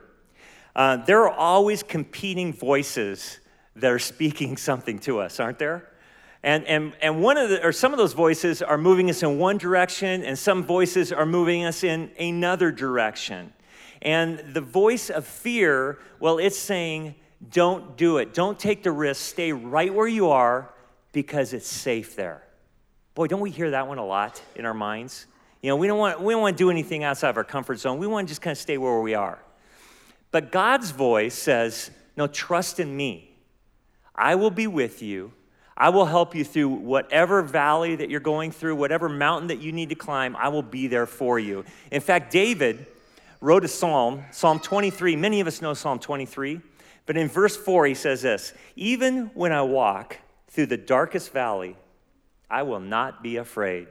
Uh, 0.76 0.96
there 0.96 1.22
are 1.22 1.30
always 1.30 1.82
competing 1.82 2.52
voices 2.52 3.38
that 3.76 3.90
are 3.90 3.98
speaking 3.98 4.56
something 4.58 4.98
to 5.00 5.20
us, 5.20 5.40
aren't 5.40 5.58
there? 5.58 5.90
And, 6.42 6.66
and, 6.66 6.92
and 7.00 7.22
one 7.22 7.38
of 7.38 7.48
the, 7.48 7.64
or 7.64 7.72
some 7.72 7.92
of 7.92 7.98
those 7.98 8.12
voices 8.12 8.60
are 8.60 8.76
moving 8.76 9.08
us 9.08 9.22
in 9.22 9.38
one 9.38 9.56
direction, 9.56 10.22
and 10.22 10.38
some 10.38 10.62
voices 10.62 11.10
are 11.10 11.24
moving 11.24 11.64
us 11.64 11.82
in 11.82 12.10
another 12.18 12.70
direction. 12.70 13.54
And 14.04 14.38
the 14.38 14.60
voice 14.60 15.08
of 15.08 15.26
fear, 15.26 15.98
well, 16.20 16.38
it's 16.38 16.58
saying, 16.58 17.14
don't 17.50 17.96
do 17.96 18.18
it. 18.18 18.34
Don't 18.34 18.58
take 18.58 18.82
the 18.82 18.92
risk. 18.92 19.22
Stay 19.22 19.52
right 19.52 19.92
where 19.92 20.06
you 20.06 20.28
are 20.30 20.72
because 21.12 21.52
it's 21.52 21.66
safe 21.66 22.14
there. 22.14 22.42
Boy, 23.14 23.28
don't 23.28 23.40
we 23.40 23.50
hear 23.50 23.70
that 23.70 23.88
one 23.88 23.98
a 23.98 24.04
lot 24.04 24.42
in 24.56 24.66
our 24.66 24.74
minds? 24.74 25.26
You 25.62 25.70
know, 25.70 25.76
we 25.76 25.86
don't 25.86 25.98
want, 25.98 26.20
we 26.20 26.34
don't 26.34 26.42
want 26.42 26.58
to 26.58 26.62
do 26.62 26.70
anything 26.70 27.04
outside 27.04 27.30
of 27.30 27.36
our 27.36 27.44
comfort 27.44 27.78
zone. 27.78 27.98
We 27.98 28.06
want 28.06 28.28
to 28.28 28.30
just 28.30 28.42
kind 28.42 28.52
of 28.52 28.58
stay 28.58 28.76
where 28.76 29.00
we 29.00 29.14
are. 29.14 29.38
But 30.30 30.52
God's 30.52 30.90
voice 30.90 31.34
says, 31.34 31.90
no, 32.16 32.26
trust 32.26 32.80
in 32.80 32.94
me. 32.94 33.30
I 34.14 34.34
will 34.34 34.50
be 34.50 34.66
with 34.66 35.00
you. 35.00 35.32
I 35.76 35.88
will 35.88 36.06
help 36.06 36.34
you 36.34 36.44
through 36.44 36.68
whatever 36.68 37.42
valley 37.42 37.96
that 37.96 38.10
you're 38.10 38.20
going 38.20 38.52
through, 38.52 38.76
whatever 38.76 39.08
mountain 39.08 39.48
that 39.48 39.60
you 39.60 39.72
need 39.72 39.88
to 39.88 39.94
climb. 39.94 40.36
I 40.36 40.48
will 40.48 40.62
be 40.62 40.86
there 40.86 41.06
for 41.06 41.38
you. 41.38 41.64
In 41.90 42.00
fact, 42.00 42.30
David 42.30 42.86
wrote 43.44 43.62
a 43.62 43.68
psalm, 43.68 44.24
Psalm 44.30 44.58
23. 44.58 45.16
Many 45.16 45.40
of 45.40 45.46
us 45.46 45.60
know 45.60 45.74
Psalm 45.74 45.98
23. 45.98 46.62
But 47.04 47.18
in 47.18 47.28
verse 47.28 47.54
4, 47.54 47.84
he 47.84 47.94
says 47.94 48.22
this 48.22 48.54
Even 48.74 49.26
when 49.34 49.52
I 49.52 49.60
walk 49.60 50.16
through 50.48 50.66
the 50.66 50.78
darkest 50.78 51.30
valley, 51.30 51.76
I 52.50 52.62
will 52.62 52.80
not 52.80 53.22
be 53.22 53.36
afraid. 53.36 53.88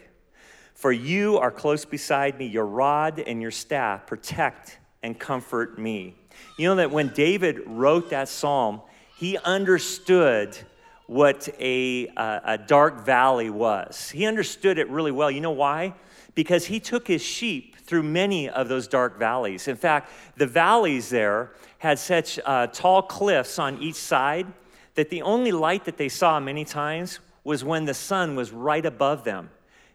For 0.74 0.92
you 0.92 1.38
are 1.38 1.52
close 1.52 1.86
beside 1.86 2.40
me, 2.40 2.48
your 2.48 2.66
rod 2.66 3.20
and 3.20 3.44
your 3.44 3.52
staff 3.52 4.08
protect 4.08 4.80
and 5.04 5.20
comfort 5.20 5.78
me. 5.78 6.16
You 6.58 6.70
know 6.70 6.76
that 6.76 6.90
when 6.90 7.10
David 7.10 7.62
wrote 7.68 8.10
that 8.10 8.30
psalm, 8.30 8.82
he 9.18 9.38
understood 9.38 10.58
what 11.06 11.48
a, 11.60 12.08
a, 12.08 12.42
a 12.44 12.58
dark 12.58 13.06
valley 13.06 13.52
was. 13.52 14.10
He 14.10 14.26
understood 14.26 14.80
it 14.80 14.90
really 14.90 15.12
well. 15.12 15.30
You 15.30 15.42
know 15.42 15.52
why? 15.52 15.94
Because 16.34 16.66
he 16.66 16.80
took 16.80 17.08
his 17.08 17.22
sheep 17.22 17.73
through 17.84 18.04
many 18.04 18.50
of 18.50 18.70
those 18.70 18.88
dark 18.88 19.20
valleys. 19.20 19.68
In 19.68 19.76
fact, 19.76 20.10
the 20.38 20.48
valleys 20.48 21.10
there 21.10 21.52
had 21.80 22.00
such 22.00 22.40
uh, 22.46 22.68
tall 22.68 23.02
cliffs 23.02 23.60
on 23.60 23.82
each 23.82 23.96
side 23.96 24.48
that 24.96 25.10
the 25.10 25.22
only 25.22 25.52
light 25.52 25.86
that 25.86 25.98
they 25.98 26.10
saw 26.10 26.40
many 26.40 26.64
times 26.64 27.20
was 27.44 27.64
when 27.64 27.86
the 27.86 27.94
sun 27.94 28.36
was 28.36 28.52
right 28.52 28.86
above 28.86 29.24
them 29.24 29.50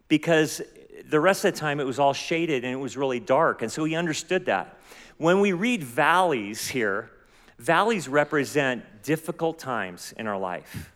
because 0.08 0.60
the 1.08 1.20
rest 1.20 1.44
of 1.44 1.54
the 1.54 1.58
time 1.58 1.80
it 1.80 1.84
was 1.84 1.98
all 1.98 2.12
shaded 2.12 2.64
and 2.64 2.72
it 2.72 2.76
was 2.76 2.96
really 2.96 3.20
dark. 3.20 3.62
And 3.62 3.70
so 3.70 3.84
he 3.84 3.94
understood 3.94 4.46
that. 4.46 4.78
When 5.16 5.40
we 5.40 5.52
read 5.52 5.82
valleys 5.82 6.68
here, 6.68 7.10
valleys 7.58 8.08
represent 8.08 9.02
difficult 9.02 9.58
times 9.58 10.12
in 10.18 10.26
our 10.26 10.38
life. 10.38 10.92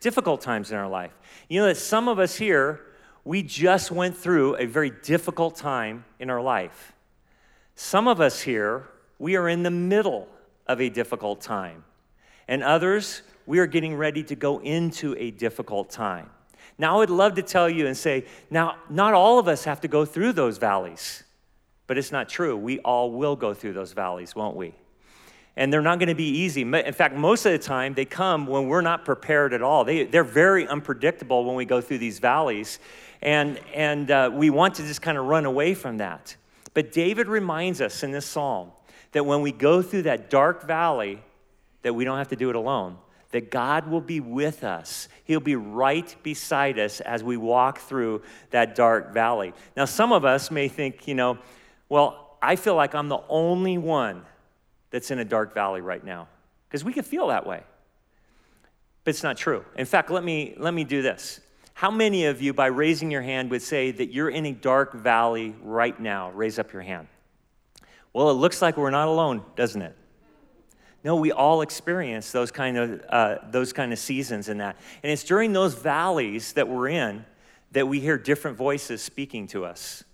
Difficult 0.00 0.40
times 0.40 0.70
in 0.70 0.76
our 0.76 0.88
life. 0.88 1.12
You 1.48 1.60
know 1.60 1.66
that 1.66 1.76
some 1.76 2.08
of 2.08 2.18
us 2.18 2.36
here, 2.36 2.80
we 3.30 3.44
just 3.44 3.92
went 3.92 4.16
through 4.16 4.56
a 4.56 4.66
very 4.66 4.90
difficult 4.90 5.54
time 5.54 6.04
in 6.18 6.30
our 6.30 6.42
life. 6.42 6.94
Some 7.76 8.08
of 8.08 8.20
us 8.20 8.40
here, 8.40 8.88
we 9.20 9.36
are 9.36 9.48
in 9.48 9.62
the 9.62 9.70
middle 9.70 10.26
of 10.66 10.80
a 10.80 10.88
difficult 10.88 11.40
time. 11.40 11.84
And 12.48 12.64
others, 12.64 13.22
we 13.46 13.60
are 13.60 13.68
getting 13.68 13.94
ready 13.94 14.24
to 14.24 14.34
go 14.34 14.58
into 14.58 15.14
a 15.16 15.30
difficult 15.30 15.90
time. 15.90 16.28
Now, 16.76 16.96
I 16.96 16.98
would 16.98 17.10
love 17.10 17.36
to 17.36 17.42
tell 17.42 17.70
you 17.70 17.86
and 17.86 17.96
say, 17.96 18.24
now, 18.50 18.74
not 18.88 19.14
all 19.14 19.38
of 19.38 19.46
us 19.46 19.62
have 19.62 19.80
to 19.82 19.88
go 19.88 20.04
through 20.04 20.32
those 20.32 20.58
valleys, 20.58 21.22
but 21.86 21.96
it's 21.96 22.10
not 22.10 22.28
true. 22.28 22.56
We 22.56 22.80
all 22.80 23.12
will 23.12 23.36
go 23.36 23.54
through 23.54 23.74
those 23.74 23.92
valleys, 23.92 24.34
won't 24.34 24.56
we? 24.56 24.74
And 25.56 25.72
they're 25.72 25.82
not 25.82 26.00
going 26.00 26.08
to 26.08 26.16
be 26.16 26.30
easy. 26.30 26.62
In 26.62 26.92
fact, 26.92 27.14
most 27.14 27.46
of 27.46 27.52
the 27.52 27.58
time, 27.58 27.94
they 27.94 28.06
come 28.06 28.48
when 28.48 28.66
we're 28.66 28.80
not 28.80 29.04
prepared 29.04 29.52
at 29.52 29.62
all. 29.62 29.84
They, 29.84 30.04
they're 30.04 30.24
very 30.24 30.66
unpredictable 30.66 31.44
when 31.44 31.54
we 31.54 31.64
go 31.64 31.80
through 31.80 31.98
these 31.98 32.18
valleys. 32.18 32.80
And, 33.22 33.58
and 33.74 34.10
uh, 34.10 34.30
we 34.32 34.50
want 34.50 34.76
to 34.76 34.82
just 34.82 35.02
kind 35.02 35.18
of 35.18 35.26
run 35.26 35.44
away 35.44 35.74
from 35.74 35.98
that. 35.98 36.36
But 36.72 36.92
David 36.92 37.28
reminds 37.28 37.80
us 37.80 38.02
in 38.02 38.12
this 38.12 38.26
psalm 38.26 38.70
that 39.12 39.26
when 39.26 39.42
we 39.42 39.52
go 39.52 39.82
through 39.82 40.02
that 40.02 40.30
dark 40.30 40.66
valley, 40.66 41.22
that 41.82 41.94
we 41.94 42.04
don't 42.04 42.18
have 42.18 42.28
to 42.28 42.36
do 42.36 42.50
it 42.50 42.56
alone. 42.56 42.96
That 43.32 43.50
God 43.50 43.88
will 43.88 44.00
be 44.00 44.20
with 44.20 44.64
us. 44.64 45.08
He'll 45.24 45.40
be 45.40 45.56
right 45.56 46.14
beside 46.22 46.78
us 46.78 47.00
as 47.00 47.22
we 47.22 47.36
walk 47.36 47.78
through 47.78 48.22
that 48.50 48.74
dark 48.74 49.12
valley. 49.12 49.52
Now, 49.76 49.84
some 49.84 50.12
of 50.12 50.24
us 50.24 50.50
may 50.50 50.68
think, 50.68 51.06
you 51.06 51.14
know, 51.14 51.38
well, 51.88 52.36
I 52.42 52.56
feel 52.56 52.74
like 52.74 52.94
I'm 52.94 53.08
the 53.08 53.20
only 53.28 53.78
one 53.78 54.22
that's 54.90 55.10
in 55.10 55.18
a 55.18 55.24
dark 55.24 55.54
valley 55.54 55.80
right 55.80 56.02
now. 56.02 56.28
Because 56.68 56.84
we 56.84 56.92
could 56.92 57.06
feel 57.06 57.28
that 57.28 57.46
way. 57.46 57.62
But 59.04 59.10
it's 59.10 59.22
not 59.22 59.36
true. 59.36 59.64
In 59.76 59.86
fact, 59.86 60.10
let 60.10 60.24
me, 60.24 60.54
let 60.56 60.74
me 60.74 60.84
do 60.84 61.02
this. 61.02 61.40
How 61.80 61.90
many 61.90 62.26
of 62.26 62.42
you, 62.42 62.52
by 62.52 62.66
raising 62.66 63.10
your 63.10 63.22
hand, 63.22 63.50
would 63.50 63.62
say 63.62 63.90
that 63.90 64.12
you're 64.12 64.28
in 64.28 64.44
a 64.44 64.52
dark 64.52 64.92
valley 64.92 65.54
right 65.62 65.98
now? 65.98 66.30
Raise 66.32 66.58
up 66.58 66.74
your 66.74 66.82
hand. 66.82 67.08
Well, 68.12 68.28
it 68.28 68.34
looks 68.34 68.60
like 68.60 68.76
we're 68.76 68.90
not 68.90 69.08
alone, 69.08 69.42
doesn't 69.56 69.80
it? 69.80 69.96
No, 71.04 71.16
we 71.16 71.32
all 71.32 71.62
experience 71.62 72.32
those 72.32 72.50
kind 72.50 72.76
of 72.76 73.02
uh, 73.08 73.36
those 73.50 73.72
kind 73.72 73.94
of 73.94 73.98
seasons 73.98 74.50
in 74.50 74.58
that, 74.58 74.76
and 75.02 75.10
it's 75.10 75.24
during 75.24 75.54
those 75.54 75.72
valleys 75.72 76.52
that 76.52 76.68
we're 76.68 76.88
in 76.88 77.24
that 77.72 77.88
we 77.88 77.98
hear 77.98 78.18
different 78.18 78.58
voices 78.58 79.00
speaking 79.00 79.46
to 79.46 79.64
us, 79.64 80.04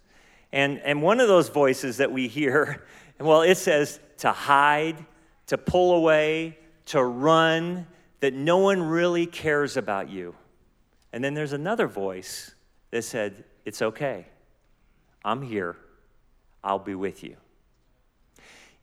and 0.53 0.79
and 0.85 1.03
one 1.03 1.19
of 1.19 1.27
those 1.27 1.49
voices 1.49 1.97
that 1.97 2.13
we 2.13 2.29
hear, 2.29 2.87
well, 3.19 3.43
it 3.43 3.57
says 3.57 3.99
to 4.19 4.31
hide, 4.31 5.05
to 5.49 5.59
pull 5.59 5.97
away, 5.97 6.59
to 6.85 7.03
run, 7.03 7.89
that 8.21 8.35
no 8.35 8.59
one 8.59 8.81
really 8.81 9.27
cares 9.27 9.77
about 9.77 10.09
you, 10.09 10.33
and 11.17 11.25
then 11.25 11.33
there's 11.33 11.55
another 11.55 11.87
voice 11.87 12.55
that 12.91 13.01
said, 13.01 13.43
"It's 13.65 13.81
okay, 13.81 14.27
I'm 15.25 15.41
here, 15.41 15.79
I'll 16.63 16.79
be 16.79 16.95
with 16.95 17.25
you." 17.25 17.39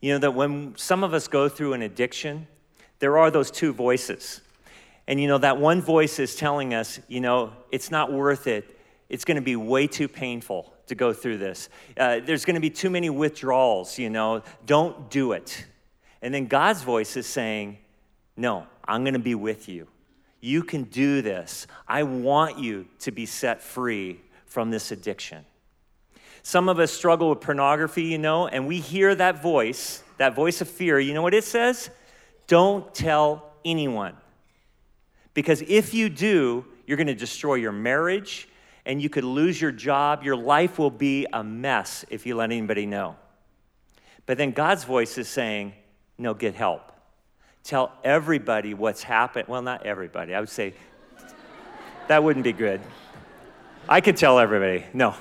You 0.02 0.14
know, 0.14 0.18
that 0.18 0.34
when 0.34 0.76
some 0.76 1.04
of 1.04 1.14
us 1.14 1.28
go 1.28 1.48
through 1.48 1.74
an 1.74 1.84
addiction, 1.84 2.48
there 2.98 3.20
are 3.20 3.30
those 3.30 3.52
two 3.52 3.72
voices. 3.72 4.42
And 5.08 5.22
you 5.22 5.28
know, 5.28 5.38
that 5.38 5.60
one 5.60 5.80
voice 5.80 6.18
is 6.18 6.36
telling 6.36 6.74
us, 6.74 7.00
you 7.08 7.22
know, 7.22 7.54
it's 7.72 7.92
not 7.92 8.12
worth 8.12 8.48
it. 8.48 8.80
It's 9.10 9.26
going 9.26 9.36
to 9.36 9.44
be 9.44 9.56
way 9.56 9.86
too 9.86 10.08
painful 10.08 10.74
to 10.88 10.96
go 10.96 11.14
through 11.14 11.38
this. 11.38 11.70
Uh, 11.96 12.20
there's 12.26 12.46
going 12.46 12.56
to 12.56 12.62
be 12.62 12.72
too 12.72 12.90
many 12.90 13.12
withdrawals, 13.12 14.00
you 14.00 14.10
know, 14.10 14.42
don't 14.66 15.12
do 15.12 15.34
it. 15.34 15.68
And 16.24 16.34
then 16.34 16.48
God's 16.48 16.82
voice 16.82 17.16
is 17.16 17.28
saying, 17.28 17.78
no, 18.36 18.66
I'm 18.88 19.04
going 19.04 19.14
to 19.14 19.20
be 19.20 19.36
with 19.36 19.70
you. 19.70 19.88
You 20.44 20.62
can 20.62 20.84
do 20.84 21.22
this. 21.22 21.68
I 21.88 22.04
want 22.04 22.60
you 22.60 22.86
to 23.00 23.12
be 23.12 23.26
set 23.26 23.62
free 23.62 24.20
from 24.46 24.72
this 24.72 24.92
addiction. 24.92 25.46
Some 26.42 26.68
of 26.68 26.80
us 26.80 26.92
struggle 26.92 27.30
with 27.30 27.40
pornography, 27.40 28.04
you 28.04 28.18
know, 28.18 28.48
and 28.48 28.68
we 28.68 28.82
hear 28.82 29.16
that 29.16 29.42
voice, 29.42 30.04
that 30.18 30.36
voice 30.36 30.60
of 30.60 30.68
fear. 30.68 31.00
You 31.00 31.14
know 31.14 31.22
what 31.22 31.34
it 31.34 31.46
says? 31.46 31.90
Don't 32.48 32.94
tell 32.94 33.54
anyone. 33.64 34.18
Because 35.34 35.62
if 35.62 35.94
you 35.94 36.10
do, 36.10 36.66
you're 36.86 36.98
going 36.98 37.08
to 37.08 37.16
destroy 37.16 37.56
your 37.56 37.72
marriage 37.72 38.50
and 38.86 39.02
you 39.02 39.10
could 39.10 39.24
lose 39.24 39.62
your 39.62 39.72
job. 39.72 40.24
Your 40.24 40.36
life 40.36 40.78
will 40.78 40.92
be 40.92 41.26
a 41.32 41.42
mess 41.42 42.04
if 42.10 42.26
you 42.26 42.36
let 42.36 42.52
anybody 42.52 42.86
know. 42.86 43.16
But 44.26 44.38
then 44.38 44.52
God's 44.52 44.84
voice 44.84 45.18
is 45.18 45.30
saying, 45.30 45.72
no, 46.18 46.34
get 46.34 46.54
help. 46.54 46.93
Tell 47.64 47.94
everybody 48.04 48.74
what's 48.74 49.04
happened. 49.04 49.48
Well, 49.48 49.62
not 49.62 49.86
everybody. 49.86 50.36
I 50.36 50.40
would 50.40 50.50
say 50.50 50.74
that 52.08 52.24
wouldn't 52.24 52.44
be 52.44 52.52
good. 52.54 52.82
I 53.88 54.02
could 54.02 54.18
tell 54.18 54.40
everybody. 54.40 54.86
No. 54.94 55.16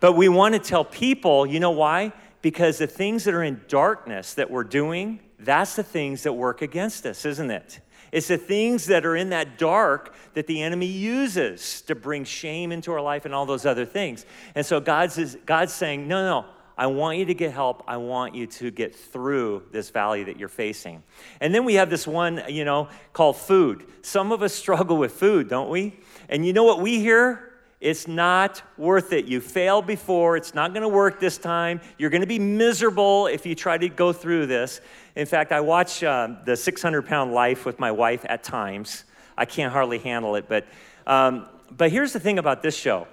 But 0.00 0.12
we 0.12 0.28
want 0.28 0.54
to 0.54 0.58
tell 0.58 0.84
people, 0.84 1.46
you 1.46 1.60
know 1.60 1.70
why? 1.70 2.12
Because 2.42 2.76
the 2.76 2.86
things 2.86 3.24
that 3.24 3.32
are 3.32 3.42
in 3.42 3.62
darkness 3.68 4.34
that 4.34 4.50
we're 4.50 4.64
doing, 4.64 5.20
that's 5.38 5.76
the 5.76 5.82
things 5.82 6.24
that 6.24 6.34
work 6.34 6.60
against 6.60 7.06
us, 7.06 7.24
isn't 7.24 7.50
it? 7.50 7.80
It's 8.12 8.28
the 8.28 8.36
things 8.36 8.86
that 8.86 9.06
are 9.06 9.16
in 9.16 9.30
that 9.30 9.58
dark 9.58 10.14
that 10.34 10.46
the 10.46 10.62
enemy 10.62 10.86
uses 10.86 11.80
to 11.82 11.94
bring 11.94 12.24
shame 12.24 12.70
into 12.70 12.92
our 12.92 13.00
life 13.00 13.24
and 13.24 13.34
all 13.34 13.46
those 13.46 13.64
other 13.64 13.86
things. 13.86 14.26
And 14.54 14.64
so 14.64 14.78
God's, 14.78 15.16
is, 15.16 15.38
God's 15.46 15.72
saying, 15.72 16.06
no, 16.06 16.42
no, 16.42 16.46
I 16.76 16.86
want 16.88 17.18
you 17.18 17.24
to 17.26 17.34
get 17.34 17.52
help. 17.52 17.84
I 17.86 17.98
want 17.98 18.34
you 18.34 18.46
to 18.46 18.70
get 18.70 18.94
through 18.94 19.62
this 19.70 19.90
valley 19.90 20.24
that 20.24 20.38
you're 20.38 20.48
facing. 20.48 21.02
And 21.40 21.54
then 21.54 21.64
we 21.64 21.74
have 21.74 21.88
this 21.88 22.06
one, 22.06 22.42
you 22.48 22.64
know, 22.64 22.88
called 23.12 23.36
food. 23.36 23.86
Some 24.02 24.32
of 24.32 24.42
us 24.42 24.52
struggle 24.52 24.96
with 24.96 25.12
food, 25.12 25.48
don't 25.48 25.70
we? 25.70 26.00
And 26.28 26.44
you 26.44 26.52
know 26.52 26.64
what 26.64 26.80
we 26.80 26.98
hear? 26.98 27.52
It's 27.80 28.08
not 28.08 28.62
worth 28.76 29.12
it. 29.12 29.26
You 29.26 29.40
failed 29.40 29.86
before. 29.86 30.36
It's 30.36 30.54
not 30.54 30.72
going 30.72 30.82
to 30.82 30.88
work 30.88 31.20
this 31.20 31.38
time. 31.38 31.80
You're 31.98 32.10
going 32.10 32.22
to 32.22 32.26
be 32.26 32.38
miserable 32.38 33.26
if 33.26 33.44
you 33.44 33.54
try 33.54 33.76
to 33.78 33.88
go 33.88 34.12
through 34.12 34.46
this. 34.46 34.80
In 35.14 35.26
fact, 35.26 35.52
I 35.52 35.60
watch 35.60 36.02
uh, 36.02 36.28
the 36.44 36.56
600 36.56 37.02
pound 37.06 37.32
life 37.32 37.64
with 37.64 37.78
my 37.78 37.92
wife 37.92 38.24
at 38.28 38.42
times. 38.42 39.04
I 39.36 39.44
can't 39.44 39.72
hardly 39.72 39.98
handle 39.98 40.34
it. 40.34 40.48
But, 40.48 40.66
um, 41.06 41.46
but 41.70 41.92
here's 41.92 42.12
the 42.12 42.20
thing 42.20 42.38
about 42.38 42.62
this 42.62 42.76
show 42.76 43.06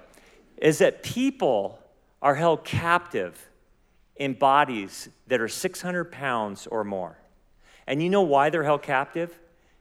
is 0.56 0.78
that 0.78 1.02
people 1.02 1.78
are 2.22 2.34
held 2.34 2.64
captive 2.64 3.50
in 4.22 4.34
bodies 4.34 5.08
that 5.26 5.40
are 5.40 5.48
600 5.48 6.12
pounds 6.12 6.68
or 6.68 6.84
more. 6.84 7.18
And 7.88 8.00
you 8.00 8.08
know 8.08 8.22
why 8.22 8.50
they're 8.50 8.62
held 8.62 8.82
captive? 8.82 9.36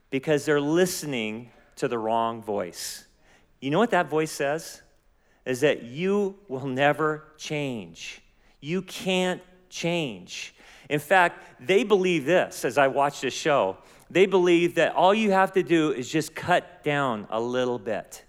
Because 0.09 0.45
they're 0.45 0.59
listening 0.59 1.51
to 1.75 1.87
the 1.87 1.99
wrong 1.99 2.41
voice. 2.41 3.05
You 3.59 3.69
know 3.69 3.77
what 3.77 3.91
that 3.91 4.09
voice 4.09 4.31
says? 4.31 4.81
Is 5.45 5.59
that 5.59 5.83
you 5.83 6.39
will 6.47 6.65
never 6.65 7.23
change. 7.37 8.23
You 8.61 8.81
can't 8.81 9.43
change. 9.69 10.55
In 10.89 10.99
fact, 10.99 11.43
they 11.59 11.83
believe 11.83 12.25
this 12.25 12.65
as 12.65 12.79
I 12.79 12.87
watch 12.87 13.21
this 13.21 13.35
show. 13.35 13.77
They 14.09 14.25
believe 14.25 14.73
that 14.73 14.95
all 14.95 15.13
you 15.13 15.29
have 15.29 15.51
to 15.53 15.61
do 15.61 15.91
is 15.91 16.09
just 16.09 16.33
cut 16.33 16.83
down 16.83 17.27
a 17.29 17.39
little 17.39 17.77
bit. 17.77 18.23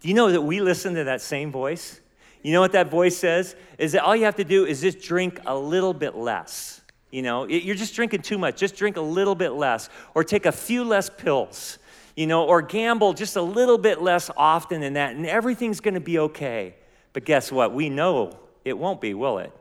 Do 0.00 0.08
you 0.08 0.14
know 0.14 0.32
that 0.32 0.40
we 0.40 0.62
listen 0.62 0.94
to 0.94 1.04
that 1.04 1.20
same 1.20 1.52
voice? 1.52 2.00
You 2.44 2.52
know 2.52 2.60
what 2.60 2.72
that 2.72 2.90
voice 2.90 3.16
says? 3.16 3.56
Is 3.78 3.92
that 3.92 4.04
all 4.04 4.14
you 4.14 4.26
have 4.26 4.36
to 4.36 4.44
do 4.44 4.66
is 4.66 4.82
just 4.82 5.00
drink 5.00 5.40
a 5.46 5.56
little 5.56 5.94
bit 5.94 6.14
less. 6.14 6.82
You 7.10 7.22
know, 7.22 7.46
you're 7.46 7.74
just 7.74 7.94
drinking 7.94 8.20
too 8.20 8.36
much. 8.36 8.58
Just 8.58 8.76
drink 8.76 8.98
a 8.98 9.00
little 9.00 9.34
bit 9.34 9.52
less, 9.52 9.88
or 10.14 10.22
take 10.22 10.44
a 10.44 10.52
few 10.52 10.84
less 10.84 11.08
pills, 11.08 11.78
you 12.14 12.26
know, 12.26 12.44
or 12.44 12.60
gamble 12.60 13.14
just 13.14 13.36
a 13.36 13.42
little 13.42 13.78
bit 13.78 14.02
less 14.02 14.30
often 14.36 14.82
than 14.82 14.92
that, 14.92 15.16
and 15.16 15.26
everything's 15.26 15.80
gonna 15.80 16.00
be 16.00 16.18
okay. 16.18 16.74
But 17.14 17.24
guess 17.24 17.50
what? 17.50 17.72
We 17.72 17.88
know 17.88 18.38
it 18.64 18.76
won't 18.76 19.00
be, 19.00 19.14
will 19.14 19.38
it? 19.38 19.52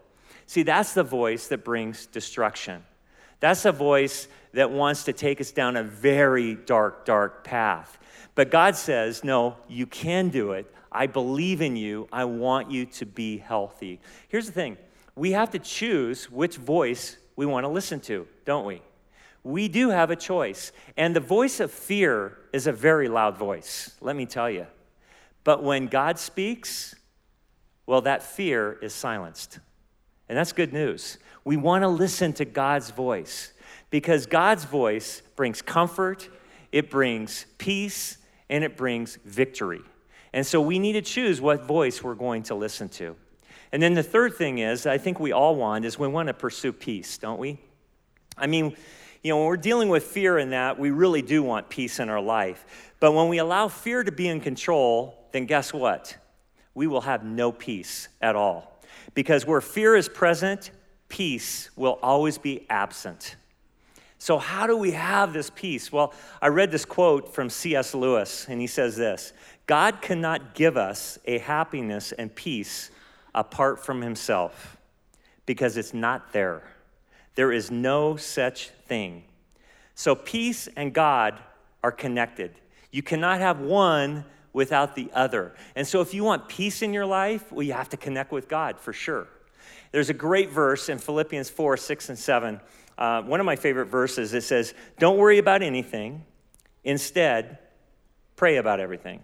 See, 0.45 0.63
that's 0.63 0.93
the 0.93 1.03
voice 1.03 1.47
that 1.47 1.63
brings 1.63 2.05
destruction. 2.07 2.83
That's 3.39 3.63
a 3.63 3.71
voice 3.71 4.27
that 4.53 4.71
wants 4.71 5.05
to 5.05 5.13
take 5.13 5.39
us 5.39 5.51
down 5.51 5.77
a 5.77 5.83
very 5.83 6.55
dark, 6.55 7.05
dark 7.05 7.43
path. 7.43 7.97
But 8.35 8.51
God 8.51 8.75
says, 8.75 9.23
no, 9.23 9.57
you 9.69 9.85
can 9.85 10.29
do 10.29 10.51
it. 10.51 10.72
I 10.93 11.07
believe 11.07 11.61
in 11.61 11.75
you. 11.75 12.07
I 12.11 12.25
want 12.25 12.71
you 12.71 12.85
to 12.85 13.05
be 13.05 13.37
healthy. 13.37 13.99
Here's 14.27 14.45
the 14.45 14.51
thing 14.51 14.77
we 15.15 15.31
have 15.31 15.51
to 15.51 15.59
choose 15.59 16.29
which 16.31 16.57
voice 16.57 17.17
we 17.35 17.45
want 17.45 17.63
to 17.63 17.67
listen 17.67 17.99
to, 18.01 18.27
don't 18.45 18.65
we? 18.65 18.81
We 19.43 19.67
do 19.67 19.89
have 19.89 20.09
a 20.09 20.15
choice. 20.15 20.71
And 20.95 21.15
the 21.15 21.19
voice 21.19 21.59
of 21.59 21.71
fear 21.71 22.37
is 22.53 22.67
a 22.67 22.71
very 22.71 23.09
loud 23.09 23.37
voice, 23.37 23.95
let 24.01 24.15
me 24.15 24.25
tell 24.25 24.49
you. 24.49 24.67
But 25.43 25.61
when 25.61 25.87
God 25.87 26.17
speaks, 26.17 26.95
well, 27.85 28.01
that 28.01 28.23
fear 28.23 28.77
is 28.81 28.93
silenced. 28.93 29.59
And 30.29 30.37
that's 30.37 30.53
good 30.53 30.71
news. 30.71 31.17
We 31.43 31.57
want 31.57 31.83
to 31.83 31.89
listen 31.89 32.31
to 32.33 32.45
God's 32.45 32.91
voice 32.91 33.51
because 33.89 34.25
God's 34.25 34.63
voice 34.63 35.21
brings 35.35 35.61
comfort, 35.61 36.29
it 36.71 36.89
brings 36.89 37.45
peace, 37.57 38.17
and 38.49 38.63
it 38.63 38.77
brings 38.77 39.17
victory. 39.25 39.81
And 40.33 40.45
so 40.45 40.59
we 40.59 40.79
need 40.79 40.93
to 40.93 41.01
choose 41.01 41.39
what 41.39 41.63
voice 41.63 42.03
we're 42.03 42.15
going 42.15 42.43
to 42.43 42.55
listen 42.55 42.89
to. 42.89 43.15
And 43.71 43.81
then 43.81 43.93
the 43.93 44.03
third 44.03 44.35
thing 44.35 44.57
is, 44.57 44.85
I 44.85 44.97
think 44.97 45.19
we 45.19 45.31
all 45.31 45.55
want, 45.55 45.85
is 45.85 45.97
we 45.97 46.07
want 46.07 46.27
to 46.27 46.33
pursue 46.33 46.73
peace, 46.73 47.17
don't 47.17 47.39
we? 47.39 47.59
I 48.37 48.47
mean, 48.47 48.75
you 49.23 49.29
know, 49.29 49.37
when 49.37 49.47
we're 49.47 49.57
dealing 49.57 49.89
with 49.89 50.03
fear 50.03 50.37
in 50.37 50.49
that, 50.49 50.77
we 50.77 50.91
really 50.91 51.21
do 51.21 51.43
want 51.43 51.69
peace 51.69 51.99
in 51.99 52.09
our 52.09 52.21
life. 52.21 52.93
But 52.99 53.13
when 53.13 53.29
we 53.29 53.37
allow 53.37 53.67
fear 53.67 54.03
to 54.03 54.11
be 54.11 54.27
in 54.27 54.41
control, 54.41 55.27
then 55.31 55.45
guess 55.45 55.73
what? 55.73 56.17
We 56.73 56.87
will 56.87 57.01
have 57.01 57.23
no 57.23 57.51
peace 57.51 58.09
at 58.21 58.35
all. 58.35 58.81
Because 59.13 59.45
where 59.45 59.61
fear 59.61 59.95
is 59.95 60.09
present, 60.09 60.71
peace 61.09 61.69
will 61.75 61.99
always 62.01 62.37
be 62.37 62.65
absent. 62.69 63.35
So, 64.23 64.37
how 64.37 64.67
do 64.67 64.77
we 64.77 64.91
have 64.91 65.33
this 65.33 65.49
peace? 65.49 65.91
Well, 65.91 66.13
I 66.41 66.47
read 66.47 66.71
this 66.71 66.85
quote 66.85 67.33
from 67.33 67.49
C.S. 67.49 67.93
Lewis, 67.93 68.47
and 68.47 68.61
he 68.61 68.67
says 68.67 68.95
this 68.95 69.33
God 69.67 70.01
cannot 70.01 70.55
give 70.55 70.77
us 70.77 71.19
a 71.25 71.39
happiness 71.39 72.13
and 72.13 72.33
peace 72.33 72.89
apart 73.35 73.83
from 73.83 74.01
Himself 74.01 74.77
because 75.45 75.75
it's 75.75 75.93
not 75.93 76.31
there. 76.31 76.63
There 77.35 77.51
is 77.51 77.69
no 77.69 78.15
such 78.15 78.69
thing. 78.87 79.25
So, 79.93 80.15
peace 80.15 80.69
and 80.77 80.93
God 80.93 81.37
are 81.83 81.91
connected. 81.91 82.53
You 82.91 83.03
cannot 83.03 83.41
have 83.41 83.59
one 83.59 84.23
without 84.53 84.95
the 84.95 85.09
other. 85.13 85.53
And 85.75 85.85
so, 85.85 85.99
if 85.99 86.13
you 86.13 86.23
want 86.23 86.47
peace 86.47 86.81
in 86.81 86.93
your 86.93 87.05
life, 87.05 87.51
well, 87.51 87.63
you 87.63 87.73
have 87.73 87.89
to 87.89 87.97
connect 87.97 88.31
with 88.31 88.47
God 88.47 88.79
for 88.79 88.93
sure. 88.93 89.27
There's 89.91 90.09
a 90.09 90.13
great 90.13 90.49
verse 90.49 90.87
in 90.87 90.97
Philippians 90.97 91.49
4 91.49 91.75
6 91.75 92.07
and 92.07 92.17
7. 92.17 92.61
Uh, 92.97 93.21
one 93.23 93.39
of 93.39 93.45
my 93.45 93.55
favorite 93.55 93.87
verses. 93.87 94.33
It 94.33 94.43
says, 94.43 94.73
Don't 94.99 95.17
worry 95.17 95.37
about 95.37 95.61
anything. 95.61 96.25
Instead, 96.83 97.57
pray 98.35 98.57
about 98.57 98.79
everything. 98.79 99.21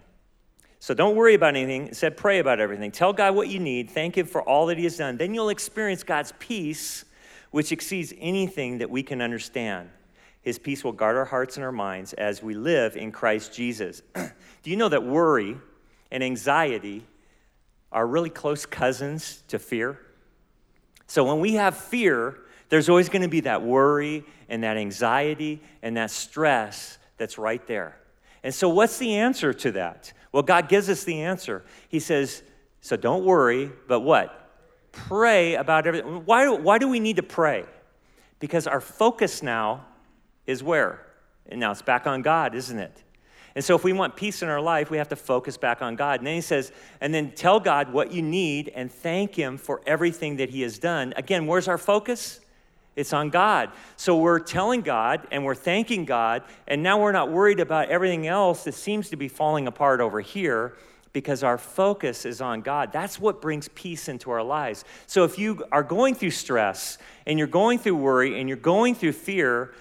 So 0.80 0.94
don't 0.94 1.16
worry 1.16 1.34
about 1.34 1.56
anything. 1.56 1.88
Instead, 1.88 2.16
pray 2.16 2.40
about 2.40 2.62
everything. 2.62 2.92
Tell 2.92 3.12
God 3.12 3.36
what 3.36 3.50
you 3.50 3.60
need. 3.60 3.92
Thank 3.92 4.18
Him 4.18 4.26
for 4.26 4.42
all 4.42 4.68
that 4.68 4.78
He 4.78 4.86
has 4.86 4.98
done. 4.98 5.18
Then 5.18 5.34
you'll 5.34 5.50
experience 5.50 6.04
God's 6.04 6.34
peace, 6.40 7.04
which 7.52 7.72
exceeds 7.72 8.14
anything 8.18 8.78
that 8.78 8.90
we 8.90 9.04
can 9.04 9.22
understand. 9.22 9.90
His 10.42 10.58
peace 10.58 10.84
will 10.84 10.94
guard 10.94 11.18
our 11.18 11.26
hearts 11.26 11.58
and 11.58 11.66
our 11.66 11.72
minds 11.72 12.14
as 12.14 12.42
we 12.42 12.54
live 12.54 12.96
in 12.96 13.12
Christ 13.12 13.54
Jesus. 13.54 14.02
Do 14.16 14.70
you 14.70 14.78
know 14.78 14.90
that 14.90 15.04
worry 15.04 15.58
and 16.12 16.24
anxiety 16.24 17.06
are 17.92 18.08
really 18.08 18.30
close 18.30 18.66
cousins 18.66 19.44
to 19.50 19.60
fear? 19.60 20.00
So 21.08 21.26
when 21.26 21.42
we 21.42 21.56
have 21.56 21.76
fear, 21.76 22.40
there's 22.70 22.88
always 22.88 23.10
going 23.10 23.24
to 23.24 23.28
be 23.28 23.42
that 23.42 23.64
worry 23.64 24.24
and 24.48 24.64
that 24.64 24.78
anxiety 24.78 25.62
and 25.82 25.98
that 25.98 26.12
stress 26.12 26.98
that's 27.18 27.38
right 27.38 27.66
there. 27.68 27.98
And 28.44 28.54
so, 28.54 28.70
what's 28.70 28.98
the 28.98 29.16
answer 29.16 29.54
to 29.54 29.72
that? 29.74 30.14
Well, 30.32 30.44
God 30.44 30.70
gives 30.70 30.90
us 30.90 31.04
the 31.04 31.22
answer. 31.22 31.64
He 31.90 32.00
says, 32.00 32.44
So 32.82 32.96
don't 32.96 33.26
worry, 33.26 33.72
but 33.88 34.02
what? 34.02 34.36
Pray 34.92 35.56
about 35.56 35.86
everything. 35.88 36.26
Why, 36.26 36.48
why 36.50 36.78
do 36.78 36.88
we 36.88 37.00
need 37.00 37.18
to 37.18 37.24
pray? 37.24 37.66
Because 38.40 38.68
our 38.68 38.82
focus 38.82 39.44
now 39.44 39.86
is 40.46 40.64
where? 40.64 41.06
And 41.48 41.60
now 41.60 41.72
it's 41.72 41.82
back 41.82 42.08
on 42.08 42.22
God, 42.22 42.56
isn't 42.56 42.80
it? 42.80 43.04
And 43.56 43.66
so, 43.66 43.76
if 43.76 43.84
we 43.84 43.92
want 43.92 44.16
peace 44.16 44.42
in 44.42 44.48
our 44.48 44.62
life, 44.62 44.90
we 44.90 44.98
have 44.98 45.10
to 45.10 45.16
focus 45.16 45.58
back 45.58 45.82
on 45.82 45.96
God. 45.96 46.20
And 46.20 46.28
then 46.28 46.36
he 46.36 46.42
says, 46.42 46.72
and 47.02 47.14
then 47.14 47.32
tell 47.32 47.60
God 47.60 47.92
what 47.92 48.12
you 48.12 48.22
need 48.22 48.72
and 48.74 48.92
thank 48.92 49.36
Him 49.36 49.58
for 49.58 49.82
everything 49.86 50.38
that 50.38 50.52
He 50.52 50.62
has 50.62 50.80
done. 50.80 51.14
Again, 51.18 51.48
where's 51.48 51.68
our 51.68 51.78
focus? 51.78 52.40
It's 52.96 53.14
on 53.14 53.30
God. 53.30 53.72
So 53.96 54.18
we're 54.18 54.40
telling 54.40 54.82
God 54.82 55.28
and 55.32 55.46
we're 55.46 55.56
thanking 55.56 56.06
God, 56.06 56.44
and 56.68 56.84
now 56.84 57.00
we're 57.00 57.12
not 57.12 57.32
worried 57.32 57.60
about 57.60 57.90
everything 57.90 58.28
else 58.28 58.64
that 58.66 58.74
seems 58.74 59.10
to 59.10 59.16
be 59.16 59.28
falling 59.28 59.68
apart 59.68 60.02
over 60.02 60.20
here 60.20 60.76
because 61.14 61.44
our 61.44 61.58
focus 61.58 62.26
is 62.26 62.42
on 62.42 62.62
God. 62.62 62.92
That's 62.92 63.20
what 63.20 63.42
brings 63.42 63.68
peace 63.70 64.10
into 64.10 64.32
our 64.32 64.44
lives. 64.44 64.86
So 65.08 65.24
if 65.24 65.40
you 65.40 65.64
are 65.72 65.84
going 65.84 66.16
through 66.16 66.32
stress 66.32 66.98
and 67.26 67.40
you're 67.40 67.48
going 67.48 67.80
through 67.80 67.96
worry 67.96 68.40
and 68.40 68.48
you're 68.48 68.58
going 68.58 68.96
through 68.96 69.14
fear, 69.14 69.74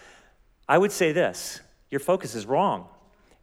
I 0.69 0.79
would 0.79 0.93
say 0.93 1.13
this 1.13 1.61
your 1.91 2.01
focus 2.01 2.35
is 2.35 2.47
wrong. 2.47 2.87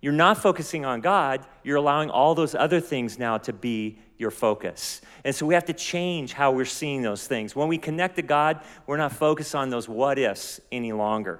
You're 0.02 0.14
not 0.14 0.38
focusing 0.38 0.86
on 0.86 1.02
God, 1.02 1.46
you're 1.64 1.78
allowing 1.78 2.10
all 2.10 2.36
those 2.36 2.54
other 2.54 2.80
things 2.80 3.18
now 3.18 3.38
to 3.40 3.54
be 3.54 3.98
your 4.18 4.32
focus. 4.32 5.02
And 5.24 5.36
so 5.36 5.46
we 5.46 5.54
have 5.54 5.66
to 5.66 5.74
change 5.74 6.34
how 6.34 6.52
we're 6.52 6.66
seeing 6.66 7.02
those 7.02 7.28
things. 7.28 7.56
When 7.56 7.68
we 7.68 7.78
connect 7.78 8.16
to 8.16 8.22
God, 8.22 8.62
we're 8.88 8.98
not 8.98 9.12
focused 9.12 9.56
on 9.56 9.70
those 9.70 9.90
what 9.90 10.18
ifs 10.18 10.62
any 10.72 10.94
longer. 10.94 11.40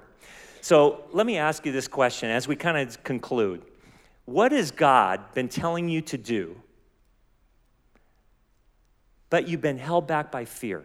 So 0.60 1.04
let 1.12 1.26
me 1.26 1.38
ask 1.38 1.64
you 1.64 1.72
this 1.72 1.88
question 1.88 2.28
as 2.28 2.48
we 2.48 2.56
kind 2.56 2.76
of 2.76 3.02
conclude 3.04 3.62
What 4.24 4.52
has 4.52 4.70
God 4.70 5.32
been 5.34 5.48
telling 5.48 5.88
you 5.88 6.00
to 6.02 6.18
do, 6.18 6.60
but 9.30 9.48
you've 9.48 9.60
been 9.60 9.78
held 9.78 10.06
back 10.06 10.30
by 10.30 10.44
fear? 10.44 10.84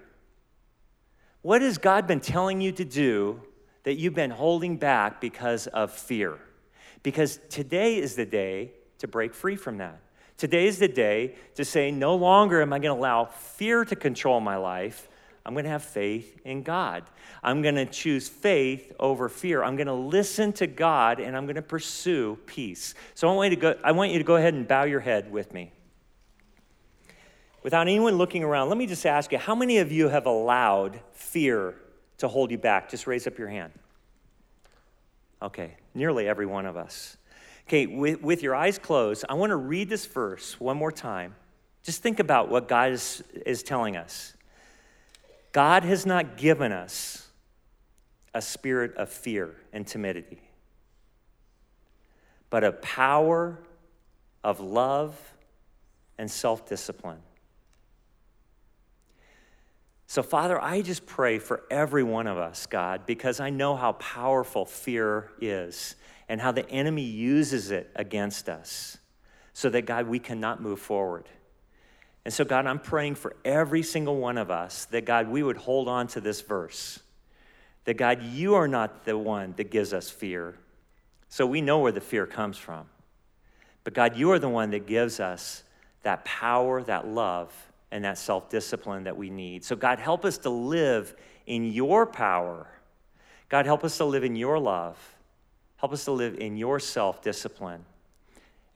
What 1.41 1.61
has 1.61 1.77
God 1.77 2.05
been 2.05 2.19
telling 2.19 2.61
you 2.61 2.71
to 2.73 2.85
do 2.85 3.41
that 3.83 3.95
you've 3.95 4.13
been 4.13 4.29
holding 4.29 4.77
back 4.77 5.19
because 5.19 5.65
of 5.67 5.91
fear? 5.91 6.37
Because 7.03 7.39
today 7.49 7.97
is 7.97 8.15
the 8.15 8.25
day 8.25 8.73
to 8.99 9.07
break 9.07 9.33
free 9.33 9.55
from 9.55 9.79
that. 9.79 9.99
Today 10.41 10.65
is 10.65 10.79
the 10.79 10.87
day 10.87 11.35
to 11.53 11.63
say, 11.63 11.91
no 11.91 12.15
longer 12.15 12.63
am 12.63 12.73
I 12.73 12.79
going 12.79 12.95
to 12.95 12.99
allow 12.99 13.25
fear 13.25 13.85
to 13.85 13.95
control 13.95 14.39
my 14.39 14.55
life. 14.55 15.07
I'm 15.45 15.53
going 15.53 15.65
to 15.65 15.69
have 15.69 15.83
faith 15.83 16.41
in 16.43 16.63
God. 16.63 17.03
I'm 17.43 17.61
going 17.61 17.75
to 17.75 17.85
choose 17.85 18.27
faith 18.27 18.91
over 18.99 19.29
fear. 19.29 19.63
I'm 19.63 19.75
going 19.75 19.85
to 19.85 19.93
listen 19.93 20.51
to 20.53 20.65
God 20.65 21.19
and 21.19 21.37
I'm 21.37 21.45
going 21.45 21.57
to 21.57 21.61
pursue 21.61 22.39
peace. 22.47 22.95
So 23.13 23.29
I 23.29 23.35
want 23.35 23.51
you 23.51 23.55
to 23.55 23.61
go, 23.61 23.75
I 23.83 23.91
want 23.91 24.13
you 24.13 24.17
to 24.17 24.23
go 24.23 24.35
ahead 24.35 24.55
and 24.55 24.67
bow 24.67 24.85
your 24.85 24.99
head 24.99 25.31
with 25.31 25.53
me. 25.53 25.73
Without 27.61 27.81
anyone 27.81 28.15
looking 28.15 28.43
around, 28.43 28.69
let 28.69 28.79
me 28.79 28.87
just 28.87 29.05
ask 29.05 29.31
you 29.31 29.37
how 29.37 29.53
many 29.53 29.77
of 29.77 29.91
you 29.91 30.09
have 30.09 30.25
allowed 30.25 30.99
fear 31.11 31.75
to 32.17 32.27
hold 32.27 32.49
you 32.49 32.57
back? 32.57 32.89
Just 32.89 33.05
raise 33.05 33.27
up 33.27 33.37
your 33.37 33.49
hand. 33.49 33.73
Okay, 35.39 35.75
nearly 35.93 36.27
every 36.27 36.47
one 36.47 36.65
of 36.65 36.77
us. 36.77 37.17
Okay, 37.67 37.85
with, 37.85 38.21
with 38.21 38.43
your 38.43 38.55
eyes 38.55 38.77
closed, 38.77 39.25
I 39.29 39.33
want 39.35 39.51
to 39.51 39.55
read 39.55 39.89
this 39.89 40.05
verse 40.05 40.59
one 40.59 40.77
more 40.77 40.91
time. 40.91 41.35
Just 41.83 42.01
think 42.03 42.19
about 42.19 42.49
what 42.49 42.67
God 42.67 42.91
is, 42.91 43.23
is 43.45 43.63
telling 43.63 43.97
us. 43.97 44.33
God 45.51 45.83
has 45.83 46.05
not 46.05 46.37
given 46.37 46.71
us 46.71 47.27
a 48.33 48.41
spirit 48.41 48.95
of 48.95 49.09
fear 49.09 49.55
and 49.73 49.85
timidity, 49.85 50.41
but 52.49 52.63
a 52.63 52.71
power 52.71 53.59
of 54.43 54.59
love 54.59 55.19
and 56.17 56.29
self 56.29 56.67
discipline. 56.67 57.19
So, 60.07 60.21
Father, 60.21 60.61
I 60.61 60.81
just 60.81 61.05
pray 61.05 61.39
for 61.39 61.63
every 61.71 62.03
one 62.03 62.27
of 62.27 62.37
us, 62.37 62.65
God, 62.65 63.05
because 63.05 63.39
I 63.39 63.49
know 63.49 63.75
how 63.77 63.93
powerful 63.93 64.65
fear 64.65 65.31
is 65.39 65.95
and 66.31 66.39
how 66.39 66.53
the 66.53 66.67
enemy 66.69 67.01
uses 67.01 67.71
it 67.71 67.91
against 67.93 68.47
us 68.47 68.97
so 69.51 69.69
that, 69.69 69.85
God, 69.85 70.07
we 70.07 70.17
cannot 70.17 70.61
move 70.61 70.79
forward. 70.79 71.27
And 72.23 72.33
so, 72.33 72.45
God, 72.45 72.65
I'm 72.65 72.79
praying 72.79 73.15
for 73.15 73.35
every 73.43 73.83
single 73.83 74.15
one 74.15 74.37
of 74.37 74.49
us 74.49 74.85
that, 74.85 75.03
God, 75.03 75.27
we 75.27 75.43
would 75.43 75.57
hold 75.57 75.89
on 75.89 76.07
to 76.07 76.21
this 76.21 76.39
verse. 76.39 77.01
That, 77.83 77.95
God, 77.95 78.23
you 78.23 78.55
are 78.55 78.69
not 78.69 79.03
the 79.03 79.17
one 79.17 79.55
that 79.57 79.71
gives 79.71 79.91
us 79.93 80.09
fear. 80.09 80.55
So 81.27 81.45
we 81.45 81.59
know 81.59 81.79
where 81.79 81.91
the 81.91 81.99
fear 81.99 82.25
comes 82.25 82.57
from. 82.57 82.85
But, 83.83 83.93
God, 83.93 84.15
you 84.15 84.31
are 84.31 84.39
the 84.39 84.47
one 84.47 84.69
that 84.69 84.87
gives 84.87 85.19
us 85.19 85.63
that 86.03 86.23
power, 86.23 86.81
that 86.83 87.09
love 87.09 87.53
and 87.91 88.05
that 88.05 88.17
self 88.17 88.49
discipline 88.49 89.03
that 89.03 89.17
we 89.17 89.29
need. 89.29 89.65
So, 89.65 89.75
God, 89.75 89.99
help 89.99 90.23
us 90.23 90.37
to 90.37 90.49
live 90.49 91.13
in 91.45 91.65
your 91.65 92.05
power. 92.05 92.67
God, 93.49 93.65
help 93.65 93.83
us 93.83 93.97
to 93.97 94.05
live 94.05 94.23
in 94.23 94.37
your 94.37 94.59
love. 94.59 94.97
Help 95.81 95.93
us 95.93 96.05
to 96.05 96.11
live 96.11 96.37
in 96.37 96.55
your 96.57 96.79
self 96.79 97.23
discipline 97.23 97.83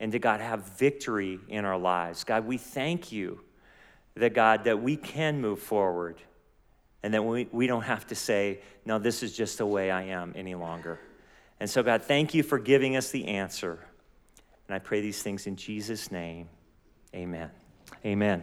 and 0.00 0.10
to, 0.10 0.18
God, 0.18 0.40
have 0.40 0.62
victory 0.76 1.38
in 1.48 1.64
our 1.64 1.78
lives. 1.78 2.24
God, 2.24 2.44
we 2.44 2.58
thank 2.58 3.12
you 3.12 3.40
that, 4.16 4.34
God, 4.34 4.64
that 4.64 4.82
we 4.82 4.96
can 4.96 5.40
move 5.40 5.60
forward 5.60 6.20
and 7.04 7.14
that 7.14 7.24
we, 7.24 7.48
we 7.52 7.68
don't 7.68 7.84
have 7.84 8.08
to 8.08 8.16
say, 8.16 8.58
no, 8.84 8.98
this 8.98 9.22
is 9.22 9.36
just 9.36 9.58
the 9.58 9.66
way 9.66 9.92
I 9.92 10.02
am 10.02 10.32
any 10.34 10.56
longer. 10.56 10.98
And 11.60 11.70
so, 11.70 11.84
God, 11.84 12.02
thank 12.02 12.34
you 12.34 12.42
for 12.42 12.58
giving 12.58 12.96
us 12.96 13.12
the 13.12 13.28
answer. 13.28 13.78
And 14.66 14.74
I 14.74 14.80
pray 14.80 15.00
these 15.00 15.22
things 15.22 15.46
in 15.46 15.54
Jesus' 15.54 16.10
name. 16.10 16.48
Amen. 17.14 17.50
Amen. 18.04 18.42